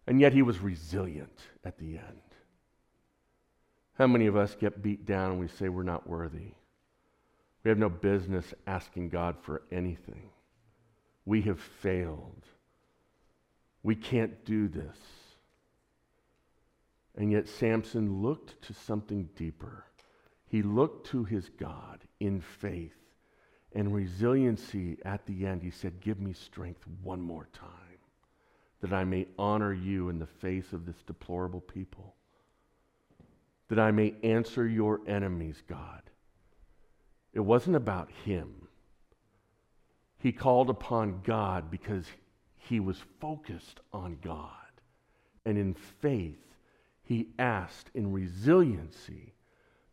[0.06, 2.22] And yet he was resilient at the end.
[3.98, 6.54] How many of us get beat down and we say we're not worthy?
[7.64, 10.30] We have no business asking God for anything.
[11.26, 12.46] We have failed.
[13.82, 14.98] We can't do this.
[17.18, 19.86] And yet Samson looked to something deeper.
[20.48, 22.96] He looked to his God in faith
[23.74, 25.62] and resiliency at the end.
[25.62, 27.88] He said, Give me strength one more time
[28.82, 32.16] that I may honor you in the face of this deplorable people,
[33.70, 36.02] that I may answer your enemies, God.
[37.34, 38.68] It wasn't about him.
[40.20, 42.06] He called upon God because
[42.56, 44.52] he was focused on God.
[45.46, 46.40] And in faith,
[47.04, 49.34] he asked in resiliency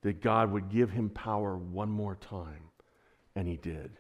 [0.05, 2.69] that God would give him power one more time.
[3.35, 3.90] And he did.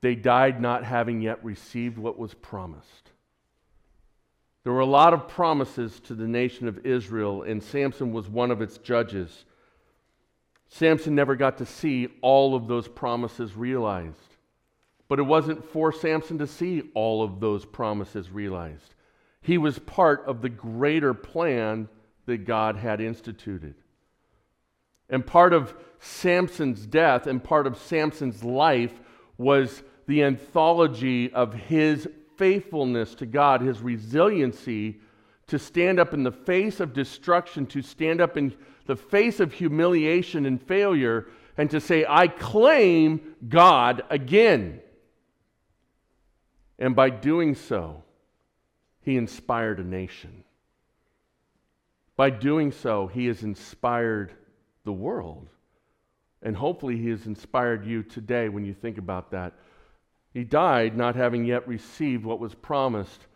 [0.00, 3.12] They died not having yet received what was promised.
[4.64, 8.50] There were a lot of promises to the nation of Israel, and Samson was one
[8.50, 9.44] of its judges.
[10.68, 14.16] Samson never got to see all of those promises realized.
[15.06, 18.94] But it wasn't for Samson to see all of those promises realized.
[19.40, 21.88] He was part of the greater plan
[22.26, 23.76] that God had instituted.
[25.10, 28.92] And part of Samson's death and part of Samson's life
[29.36, 35.00] was the anthology of his faithfulness to God, his resiliency
[35.48, 38.54] to stand up in the face of destruction, to stand up in
[38.86, 44.80] the face of humiliation and failure, and to say, I claim God again.
[46.78, 48.04] And by doing so,
[49.00, 50.44] he inspired a nation.
[52.16, 54.32] By doing so, he has inspired
[54.88, 55.50] the world.
[56.42, 59.52] And hopefully, he has inspired you today when you think about that.
[60.32, 63.26] He died not having yet received what was promised.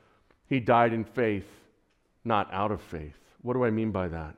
[0.47, 1.47] He died in faith,
[2.25, 3.19] not out of faith.
[3.43, 4.35] What do I mean by that?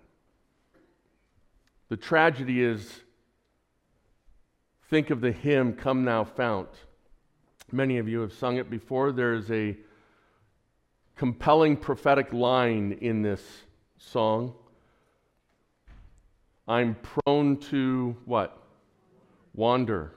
[1.88, 3.00] The tragedy is
[4.90, 6.70] think of the hymn, Come Thou Fount.
[7.70, 9.12] Many of you have sung it before.
[9.12, 9.76] There is a
[11.14, 13.42] compelling prophetic line in this
[13.98, 14.54] song.
[16.66, 18.56] I'm prone to what?
[19.54, 20.12] Wander.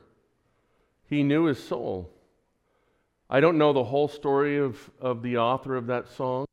[1.08, 2.10] He knew his soul.
[3.30, 6.46] I don't know the whole story of, of the author of that song.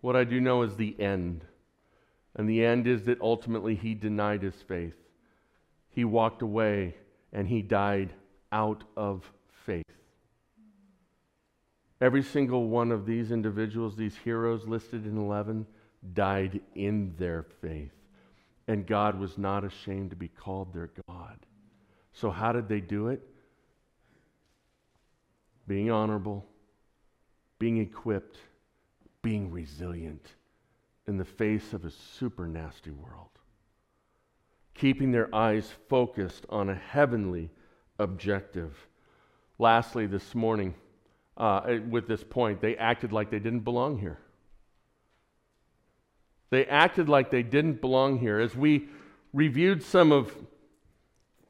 [0.00, 1.44] What I do know is the end.
[2.34, 4.96] And the end is that ultimately he denied his faith.
[5.90, 6.96] He walked away
[7.32, 8.12] and he died
[8.50, 9.30] out of
[9.64, 9.84] faith.
[12.00, 15.66] Every single one of these individuals, these heroes listed in 11,
[16.14, 17.92] died in their faith.
[18.68, 21.38] And God was not ashamed to be called their God.
[22.12, 23.22] So, how did they do it?
[25.66, 26.44] Being honorable,
[27.58, 28.38] being equipped,
[29.22, 30.34] being resilient
[31.06, 33.30] in the face of a super nasty world,
[34.74, 37.50] keeping their eyes focused on a heavenly
[37.98, 38.76] objective.
[39.58, 40.74] Lastly, this morning,
[41.36, 44.18] uh, with this point, they acted like they didn't belong here.
[46.52, 48.38] They acted like they didn't belong here.
[48.38, 48.90] As we
[49.32, 50.36] reviewed some of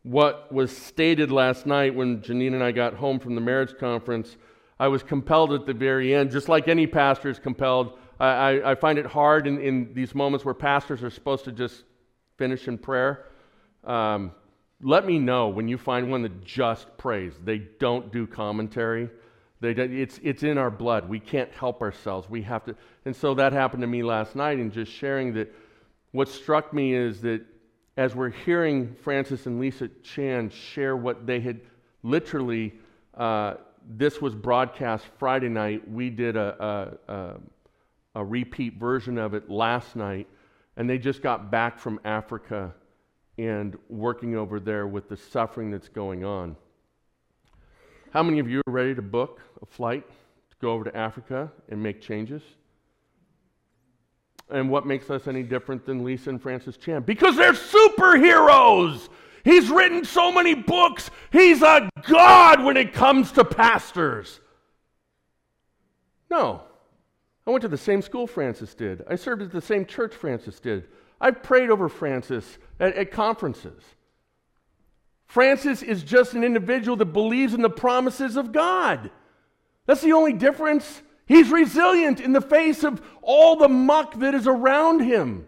[0.05, 4.37] what was stated last night when Janine and I got home from the marriage conference,
[4.79, 7.99] I was compelled at the very end, just like any pastor is compelled.
[8.21, 11.53] I, I, I find it hard in, in, these moments where pastors are supposed to
[11.53, 11.83] just
[12.39, 13.27] finish in prayer.
[13.83, 14.31] Um,
[14.83, 17.33] let me know when you find one that just prays.
[17.43, 19.11] They don't do commentary.
[19.63, 21.09] They, it's, it's in our blood.
[21.09, 22.29] We can't help ourselves.
[22.29, 22.75] We have to.
[23.05, 25.55] And so that happened to me last night, and just sharing that
[26.11, 27.43] what struck me is that
[27.97, 31.61] as we're hearing Francis and Lisa Chan share what they had
[32.03, 32.75] literally,
[33.15, 33.55] uh,
[33.89, 35.89] this was broadcast Friday night.
[35.89, 37.41] We did a, a, a,
[38.17, 40.27] a repeat version of it last night,
[40.77, 42.75] and they just got back from Africa
[43.39, 46.57] and working over there with the suffering that's going on.
[48.13, 51.51] How many of you are ready to book a flight to go over to Africa
[51.71, 52.43] and make changes?
[54.51, 57.05] And what makes us any different than Lisa and Francis Chan?
[57.05, 59.09] Because they're superheroes!
[59.45, 61.11] He's written so many books.
[61.33, 64.41] He's a god when it comes to pastors.
[66.31, 66.65] No.
[67.47, 69.03] I went to the same school Francis did.
[69.09, 70.87] I served at the same church Francis did.
[71.19, 73.83] I've prayed over Francis at, at conferences.
[75.33, 79.11] Francis is just an individual that believes in the promises of God.
[79.87, 81.01] That's the only difference.
[81.25, 85.47] He's resilient in the face of all the muck that is around him.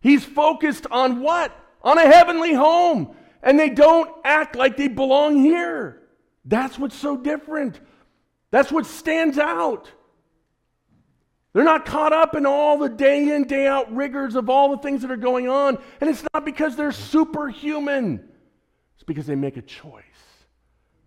[0.00, 1.56] He's focused on what?
[1.82, 3.14] On a heavenly home.
[3.44, 6.02] And they don't act like they belong here.
[6.44, 7.78] That's what's so different.
[8.50, 9.88] That's what stands out.
[11.52, 14.82] They're not caught up in all the day in, day out rigors of all the
[14.82, 15.78] things that are going on.
[16.00, 18.30] And it's not because they're superhuman.
[19.02, 20.04] It's because they make a choice,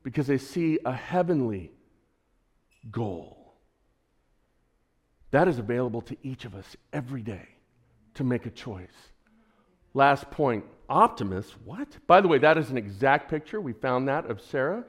[0.03, 1.71] because they see a heavenly
[2.91, 3.53] goal.
[5.31, 7.47] That is available to each of us every day
[8.15, 8.91] to make a choice.
[9.93, 11.55] Last point optimist.
[11.63, 11.87] what?
[12.05, 13.61] By the way, that is an exact picture.
[13.61, 14.83] We found that of Sarah.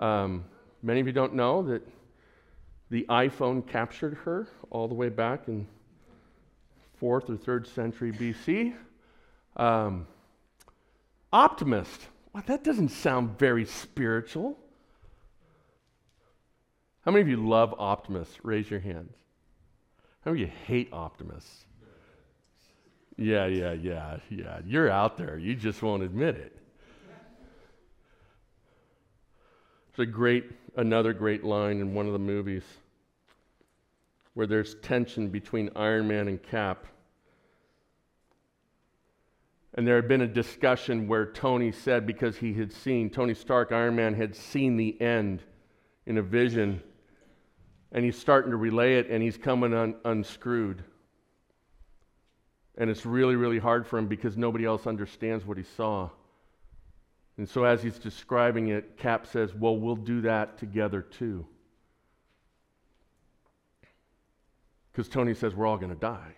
[0.00, 0.44] Um,
[0.82, 1.86] many of you don't know that
[2.90, 5.68] the iPhone captured her all the way back in
[6.98, 8.74] fourth or third century BC.
[9.56, 10.08] Um,
[11.32, 12.08] optimist.
[12.34, 14.58] Well, that doesn't sound very spiritual.
[17.04, 18.38] How many of you love optimists?
[18.42, 19.14] Raise your hands.
[20.24, 21.64] How many of you hate optimists?
[23.16, 24.58] Yeah, yeah, yeah, yeah.
[24.66, 25.38] You're out there.
[25.38, 26.56] You just won't admit it.
[29.90, 32.64] It's a great, another great line in one of the movies
[34.32, 36.86] where there's tension between Iron Man and Cap.
[39.74, 43.72] And there had been a discussion where Tony said, because he had seen, Tony Stark,
[43.72, 45.42] Iron Man, had seen the end
[46.06, 46.80] in a vision,
[47.90, 50.84] and he's starting to relay it, and he's coming un- unscrewed.
[52.76, 56.10] And it's really, really hard for him because nobody else understands what he saw.
[57.36, 61.46] And so, as he's describing it, Cap says, Well, we'll do that together too.
[64.92, 66.34] Because Tony says, We're all going to die.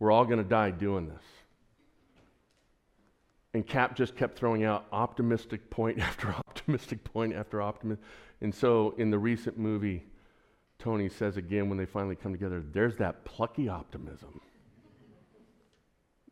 [0.00, 1.22] We're all going to die doing this.
[3.54, 8.04] And Cap just kept throwing out optimistic point after optimistic point after optimistic.
[8.40, 10.04] And so in the recent movie,
[10.78, 14.40] Tony says again when they finally come together, there's that plucky optimism.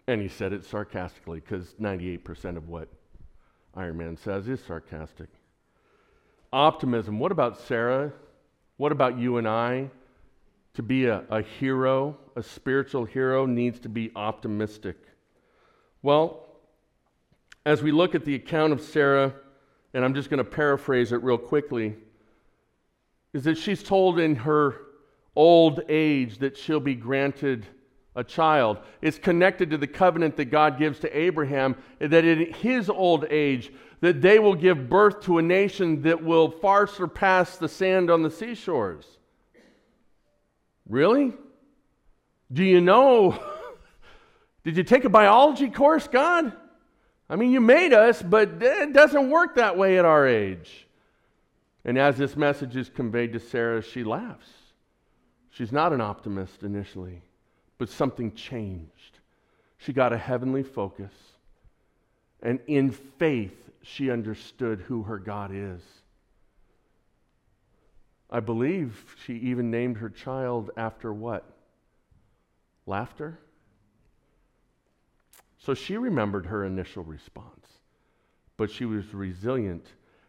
[0.07, 2.89] And he said it sarcastically because 98% of what
[3.75, 5.29] Iron Man says is sarcastic.
[6.53, 7.19] Optimism.
[7.19, 8.13] What about Sarah?
[8.77, 9.91] What about you and I?
[10.75, 14.97] To be a, a hero, a spiritual hero, needs to be optimistic.
[16.03, 16.46] Well,
[17.67, 19.35] as we look at the account of Sarah,
[19.93, 21.97] and I'm just going to paraphrase it real quickly,
[23.33, 24.77] is that she's told in her
[25.35, 27.67] old age that she'll be granted
[28.15, 28.79] a child.
[29.03, 33.73] It's connected to the covenant that God gives to Abraham that in his old age
[34.01, 38.23] that they will give birth to a nation that will far surpass the sand on
[38.23, 39.07] the seashores.
[40.89, 41.33] Really?
[42.53, 43.37] Do you know?
[44.63, 46.53] Did you take a biology course, God?
[47.29, 50.87] I mean, you made us, but it doesn't work that way at our age.
[51.85, 54.49] And as this message is conveyed to Sarah, she laughs.
[55.51, 57.23] She's not an optimist initially,
[57.79, 59.19] but something changed.
[59.79, 61.13] She got a heavenly focus,
[62.43, 65.81] and in faith, she understood who her God is.
[68.29, 71.45] I believe she even named her child after what?
[72.85, 73.39] Laughter?
[75.67, 77.67] So she remembered her initial response,
[78.57, 79.85] but she was resilient,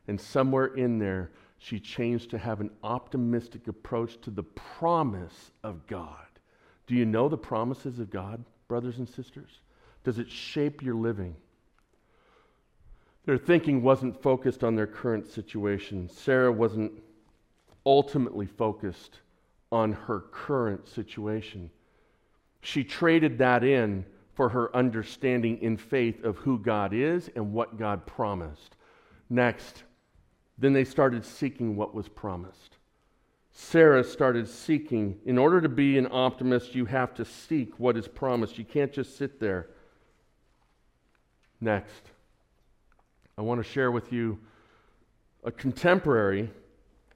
[0.08, 1.30] and somewhere in there,
[1.60, 6.26] she changed to have an optimistic approach to the promise of God.
[6.88, 9.60] Do you know the promises of God, brothers and sisters?
[10.04, 11.36] Does it shape your living?
[13.26, 16.10] Their thinking wasn't focused on their current situation.
[16.10, 16.94] Sarah wasn't
[17.86, 19.20] ultimately focused
[19.72, 21.70] on her current situation.
[22.62, 24.04] She traded that in
[24.38, 28.76] for her understanding in faith of who God is and what God promised.
[29.32, 29.84] Next,
[30.60, 32.78] then they started seeking what was promised.
[33.52, 35.18] Sarah started seeking.
[35.26, 38.60] In order to be an optimist, you have to seek what is promised.
[38.60, 39.70] You can't just sit there.
[41.60, 42.12] Next,
[43.40, 44.38] I want to share with you
[45.44, 46.52] a contemporary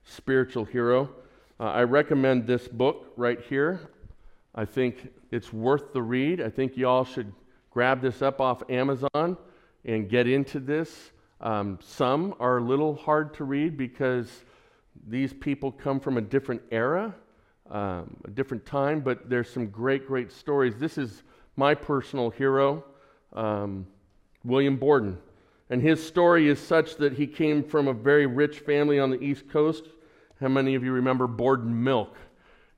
[0.03, 1.11] spiritual hero.
[1.59, 3.91] Uh, I recommend this book right here.
[4.53, 6.41] I think it's worth the read.
[6.41, 7.31] I think you all should
[7.69, 9.37] grab this up off Amazon
[9.85, 11.11] and get into this.
[11.39, 14.43] Um, some are a little hard to read because
[15.07, 17.15] these people come from a different era,
[17.69, 20.75] um, a different time, but there's some great, great stories.
[20.77, 21.23] This is
[21.55, 22.83] my personal hero,
[23.33, 23.87] um,
[24.43, 25.17] William Borden.
[25.69, 29.21] And his story is such that he came from a very rich family on the
[29.23, 29.85] East Coast.
[30.41, 32.17] How many of you remember Borden milk?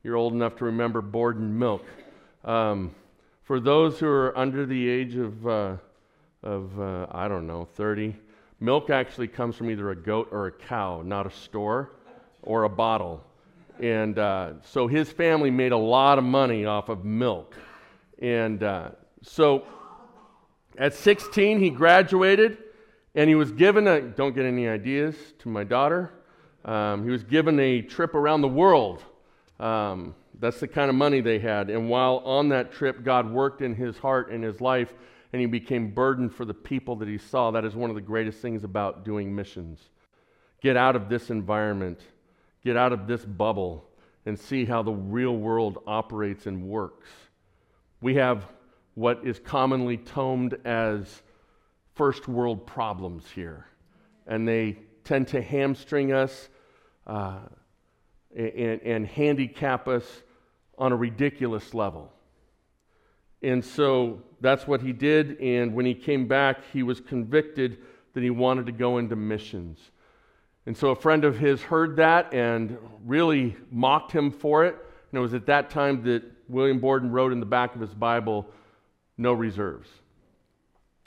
[0.03, 1.85] You're old enough to remember Borden milk.
[2.43, 2.93] Um,
[3.43, 5.75] for those who are under the age of, uh,
[6.43, 8.15] of uh, I don't know, 30,
[8.63, 11.91] Milk actually comes from either a goat or a cow, not a store
[12.43, 13.21] or a bottle.
[13.81, 17.57] And uh, so his family made a lot of money off of milk.
[18.19, 18.91] And uh,
[19.21, 19.65] so
[20.77, 22.57] at 16, he graduated
[23.15, 26.13] and he was given a, don't get any ideas to my daughter,
[26.63, 29.03] um, he was given a trip around the world.
[29.59, 31.69] Um, that's the kind of money they had.
[31.69, 34.93] And while on that trip, God worked in his heart and his life
[35.31, 37.51] and he became burdened for the people that he saw.
[37.51, 39.89] That is one of the greatest things about doing missions.
[40.61, 41.99] Get out of this environment,
[42.63, 43.89] get out of this bubble,
[44.25, 47.09] and see how the real world operates and works.
[47.99, 48.45] We have
[48.93, 51.23] what is commonly tomed as
[51.95, 53.65] first world problems here,
[54.27, 56.47] and they tend to hamstring us
[57.07, 57.39] uh,
[58.35, 60.05] and, and handicap us
[60.77, 62.11] on a ridiculous level.
[63.41, 65.39] And so that's what he did.
[65.39, 67.77] And when he came back, he was convicted
[68.13, 69.79] that he wanted to go into missions.
[70.65, 74.75] And so a friend of his heard that and really mocked him for it.
[75.11, 77.93] And it was at that time that William Borden wrote in the back of his
[77.93, 78.47] Bible,
[79.17, 79.89] No reserves.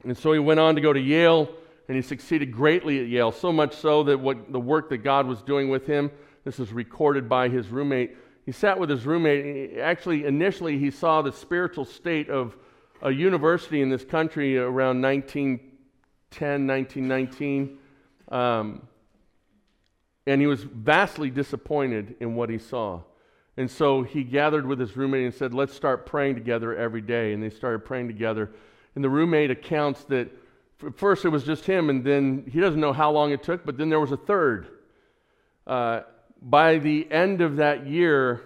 [0.05, 1.49] And so he went on to go to Yale,
[1.89, 5.27] and he succeeded greatly at Yale, so much so that what the work that God
[5.27, 6.11] was doing with him,
[6.47, 8.17] this is recorded by his roommate
[8.47, 9.77] he sat with his roommate.
[9.79, 12.57] Actually, initially, he saw the spiritual state of
[13.03, 17.79] a university in this country around 1910, 1919.
[18.29, 18.87] Um,
[20.29, 23.03] and he was vastly disappointed in what he saw.
[23.57, 27.33] And so he gathered with his roommate and said, Let's start praying together every day.
[27.33, 28.53] And they started praying together.
[28.95, 30.31] And the roommate accounts that
[30.95, 33.77] first it was just him, and then he doesn't know how long it took, but
[33.77, 34.69] then there was a third.
[35.67, 36.03] Uh,
[36.43, 38.43] by the end of that year,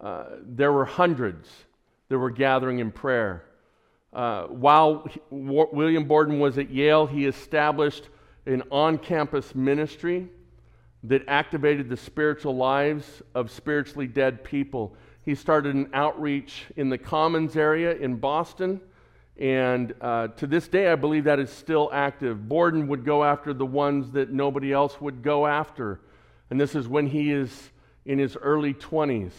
[0.00, 1.48] uh, there were hundreds
[2.08, 3.44] that were gathering in prayer.
[4.12, 8.08] Uh, while he, William Borden was at Yale, he established
[8.46, 10.28] an on campus ministry
[11.04, 14.94] that activated the spiritual lives of spiritually dead people.
[15.24, 18.80] He started an outreach in the Commons area in Boston,
[19.38, 22.48] and uh, to this day, I believe that is still active.
[22.48, 26.00] Borden would go after the ones that nobody else would go after.
[26.50, 27.70] And this is when he is
[28.04, 29.32] in his early 20s.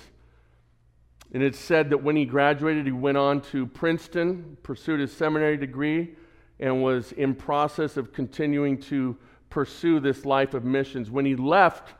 [1.34, 5.58] And it's said that when he graduated, he went on to Princeton, pursued his seminary
[5.58, 6.16] degree,
[6.60, 9.18] and was in process of continuing to
[9.50, 11.10] pursue this life of missions.
[11.10, 11.94] When he left,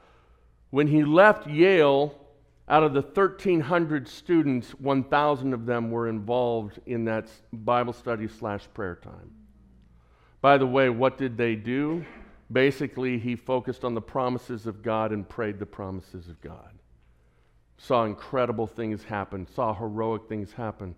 [0.70, 2.18] when he left Yale,
[2.68, 8.64] out of the 1,300 students, 1,000 of them were involved in that Bible study slash
[8.74, 9.32] prayer time.
[10.40, 12.06] By the way, what did they do?
[12.52, 16.74] Basically, he focused on the promises of God and prayed the promises of God.
[17.78, 20.96] Saw incredible things happen, saw heroic things happen.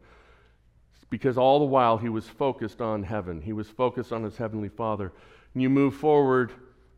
[1.09, 4.69] Because all the while he was focused on heaven, he was focused on his heavenly
[4.69, 5.13] Father.
[5.53, 6.51] And you move forward,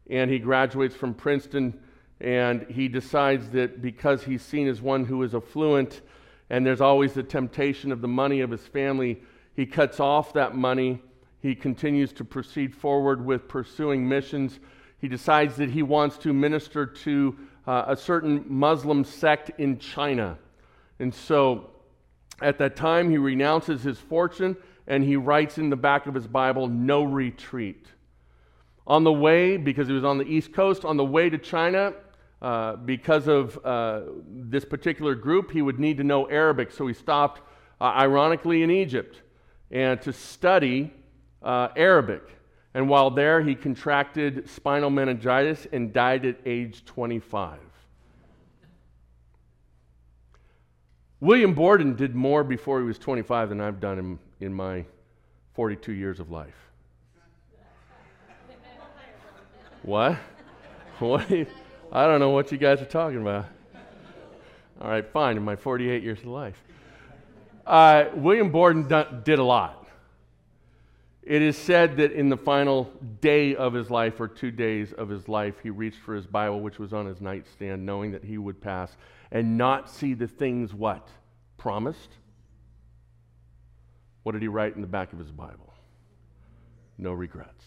[0.10, 1.78] and he graduates from Princeton,
[2.22, 6.02] and he decides that because he's seen as one who is affluent,
[6.50, 9.22] and there's always the temptation of the money of his family,
[9.56, 11.02] he cuts off that money
[11.46, 14.60] he continues to proceed forward with pursuing missions.
[14.98, 17.38] He decides that he wants to minister to
[17.68, 20.40] uh, a certain Muslim sect in China.
[20.98, 21.70] And so
[22.42, 26.26] at that time, he renounces his fortune and he writes in the back of his
[26.26, 27.86] Bible, No retreat.
[28.88, 31.94] On the way, because he was on the East Coast, on the way to China,
[32.42, 36.72] uh, because of uh, this particular group, he would need to know Arabic.
[36.72, 37.42] So he stopped,
[37.80, 39.22] uh, ironically, in Egypt
[39.70, 40.92] and to study
[41.46, 42.24] uh, Arabic.
[42.74, 47.60] And while there, he contracted spinal meningitis and died at age 25.
[51.22, 54.84] William Borden did more before he was 25 than I've done in, in my
[55.54, 56.54] 42 years of life.
[59.84, 60.18] what?
[61.00, 61.30] What?
[61.92, 63.46] I don't know what you guys are talking about.
[64.82, 66.62] All right, fine, in my 48 years of life.
[67.66, 68.88] Uh, William Borden
[69.24, 69.85] did a lot.
[71.26, 75.10] It is said that in the final day of his life, or two days of
[75.10, 78.38] his life, he reached for his Bible, which was on his nightstand, knowing that he
[78.38, 78.96] would pass
[79.32, 81.10] and not see the things what?
[81.58, 82.10] Promised?
[84.22, 85.74] What did he write in the back of his Bible?
[87.00, 87.66] No regrets.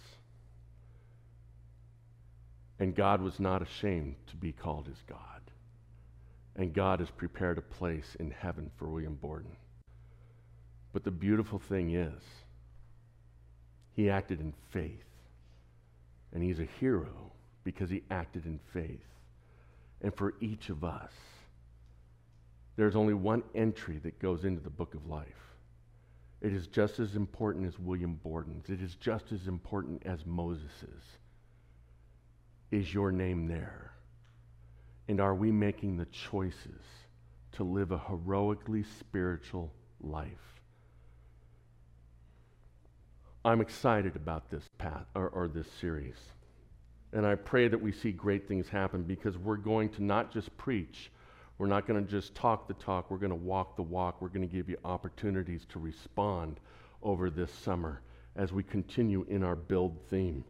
[2.78, 5.18] And God was not ashamed to be called his God.
[6.54, 9.56] And God has prepared a place in heaven for William Borden.
[10.92, 12.22] But the beautiful thing is,
[13.98, 15.02] he acted in faith.
[16.32, 17.32] And he's a hero
[17.64, 19.02] because he acted in faith.
[20.02, 21.10] And for each of us,
[22.76, 25.26] there's only one entry that goes into the book of life.
[26.40, 28.70] It is just as important as William Borden's.
[28.70, 31.02] It is just as important as Moses's.
[32.70, 33.90] Is your name there?
[35.08, 36.84] And are we making the choices
[37.50, 40.57] to live a heroically spiritual life?
[43.48, 46.18] I'm excited about this path or, or this series.
[47.14, 50.54] And I pray that we see great things happen because we're going to not just
[50.58, 51.10] preach,
[51.56, 54.20] we're not going to just talk the talk, we're going to walk the walk.
[54.20, 56.60] We're going to give you opportunities to respond
[57.02, 58.02] over this summer
[58.36, 60.44] as we continue in our build theme.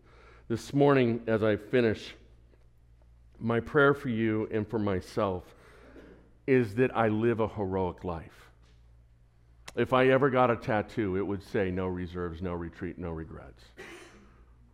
[0.48, 2.16] This morning, as I finish,
[3.38, 5.44] my prayer for you and for myself
[6.48, 8.47] is that I live a heroic life.
[9.78, 13.62] If I ever got a tattoo, it would say no reserves, no retreat, no regrets.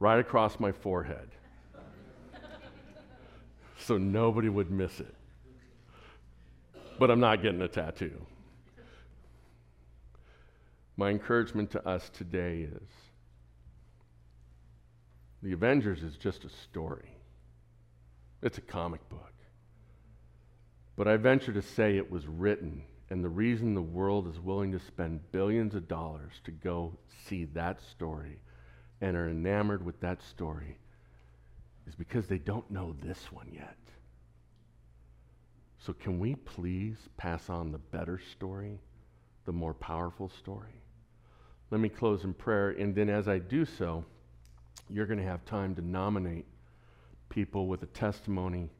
[0.00, 1.28] Right across my forehead.
[3.78, 5.14] so nobody would miss it.
[6.98, 8.18] But I'm not getting a tattoo.
[10.96, 12.88] My encouragement to us today is
[15.42, 17.10] The Avengers is just a story,
[18.42, 19.34] it's a comic book.
[20.96, 24.72] But I venture to say it was written and the reason the world is willing
[24.72, 26.96] to spend billions of dollars to go
[27.26, 28.40] see that story
[29.00, 30.78] and are enamored with that story
[31.86, 33.76] is because they don't know this one yet.
[35.78, 38.80] So, can we please pass on the better story,
[39.44, 40.80] the more powerful story?
[41.70, 44.04] Let me close in prayer, and then as I do so,
[44.88, 46.46] you're going to have time to nominate
[47.28, 48.70] people with a testimony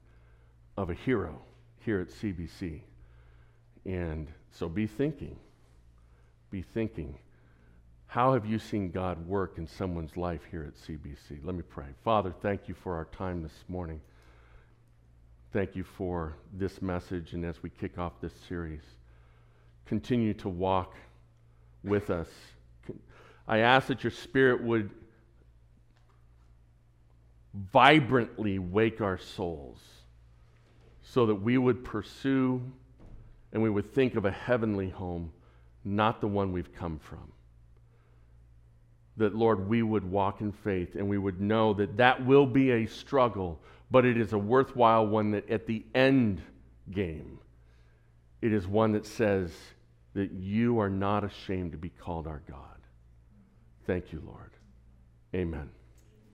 [0.79, 1.43] of a hero
[1.81, 2.81] here at CBC.
[3.85, 5.37] And so be thinking.
[6.51, 7.17] Be thinking.
[8.07, 11.41] How have you seen God work in someone's life here at CBC?
[11.43, 11.87] Let me pray.
[12.05, 14.01] Father, thank you for our time this morning.
[15.53, 17.33] Thank you for this message.
[17.33, 18.83] And as we kick off this series,
[19.87, 20.95] continue to walk
[21.83, 22.29] with us.
[23.47, 24.91] I ask that your spirit would
[27.73, 29.79] vibrantly wake our souls
[31.03, 32.63] so that we would pursue
[33.55, 35.33] and we would think of a heavenly home,
[35.85, 37.33] not the one we've come from.
[39.17, 42.73] That, Lord, we would walk in faith and we would know that that will be
[42.73, 43.61] a struggle,
[43.93, 46.43] but it is a worthwhile one that at the end
[46.91, 47.39] game,
[48.43, 49.53] it is one that says
[50.15, 52.59] that you are not ashamed to be called our God.
[53.87, 54.51] Thank you, Lord.
[55.33, 55.71] Amen.